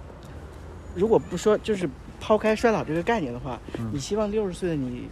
[0.95, 1.89] 如果不说，就是
[2.19, 3.59] 抛开衰老这个概念的话，
[3.91, 5.07] 你希望六十岁的你，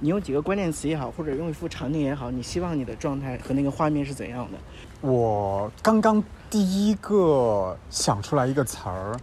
[0.00, 4.58] 你用几个关键词也好，或者用一幅场景也好，你希望你的状态和那个画面是怎样的？
[5.00, 9.16] 我刚刚第一个想出来一个词儿，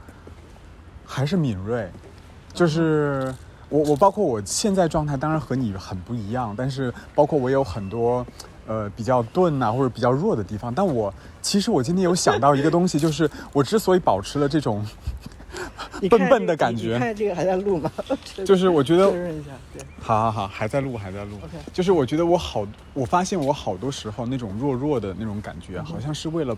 [1.05, 1.89] 还是敏锐，
[2.53, 3.33] 就是
[3.69, 8.25] 我我包括我现在状态，当然和你很不一样，但是包括我有很多
[8.67, 11.11] 呃比较钝啊或者比较弱的地方，但我
[11.41, 14.85] 其实我今天有想到一个东西，就是我之所以保持了这种。
[16.09, 16.93] 笨笨的感觉。
[16.93, 17.91] 你看这个还在录吗？
[18.45, 19.83] 就是我觉得，确认一下，对。
[19.99, 21.37] 好好好，还在录，还在录。
[21.43, 21.57] OK。
[21.73, 26.57] 就是我觉得我好，我发现我好多时候那种弱弱的那种感觉，好像是为了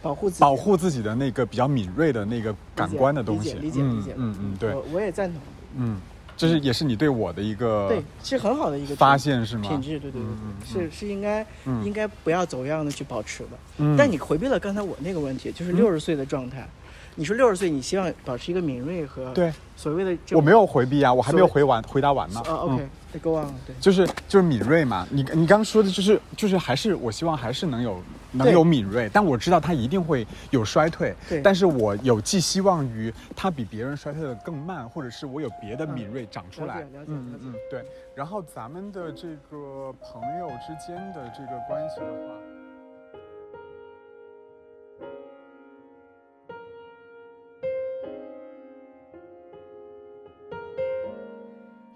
[0.00, 3.52] 保护保护自己的那个比较敏锐的那个感官的东西。
[3.54, 4.14] 理解理解。
[4.16, 4.74] 嗯嗯对。
[4.74, 5.40] 我我也赞同。
[5.76, 6.00] 嗯，
[6.36, 9.68] 这是也是你对我的一个对，是很好的一个发现是吗？
[9.68, 11.46] 品质对对对，是是应该
[11.84, 13.50] 应该不要走样的去保持的。
[13.78, 13.96] 嗯。
[13.96, 16.68] 但你回避了刚才我那个问题，就是六十岁的状态。
[17.14, 22.40] 你说六十岁，你希望保持一个敏锐和对所谓的我没有回避啊，我还没有回完回答完呢。
[22.46, 25.06] 啊，OK，Go on，对，就是就是敏锐嘛。
[25.10, 31.14] 你你刚说的就是就是还是我希望还是能有能有敏锐，但我知道他一定会有衰退。
[31.28, 36.86] 对，但是我有寄希望于他比别人衰退的更慢，或者是我有别的敏锐长出来。
[36.94, 37.84] 嗯嗯嗯，对。
[38.14, 42.61] 然后咱们的这个朋友之间的这个关系的话。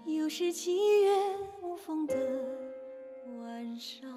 [0.07, 1.11] 又是七月
[1.61, 2.15] 无风的
[3.41, 4.09] 晚上，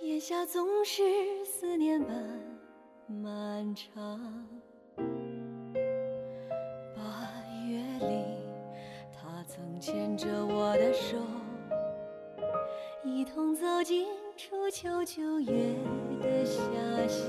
[0.00, 1.02] 眼下总是
[1.44, 2.10] 思念般
[3.06, 4.18] 漫长。
[6.96, 8.24] 八月里，
[9.12, 11.18] 他曾牵着我的手，
[13.04, 15.74] 一同走进初秋九月
[16.22, 17.28] 的遐想，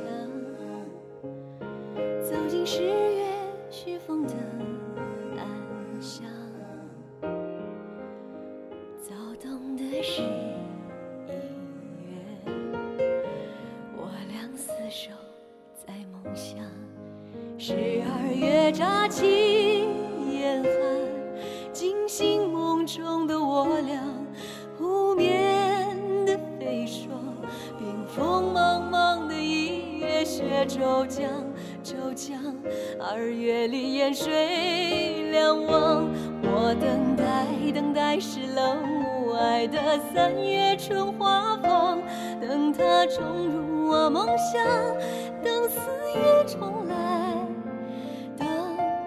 [30.81, 31.29] 骤降，
[31.83, 32.39] 骤降。
[32.99, 36.09] 二月里烟水两望，
[36.41, 42.01] 我等待等待是冷雾外的三月春花放，
[42.41, 44.65] 等它冲入我梦乡，
[45.43, 45.79] 等四
[46.17, 47.37] 月重来。
[48.35, 48.47] 等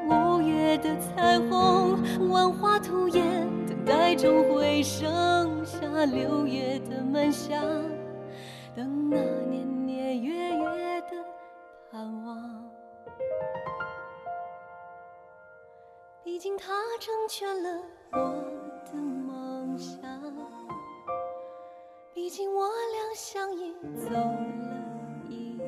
[0.09, 1.99] 五月的彩虹，
[2.31, 3.25] 万花吐艳，
[3.67, 5.05] 等待中会剩
[5.65, 7.61] 下六月的闷香，
[16.25, 17.83] 毕竟他成全了
[18.13, 18.19] 我
[18.87, 20.01] 的梦想，
[22.15, 25.61] 毕竟我俩相依走了一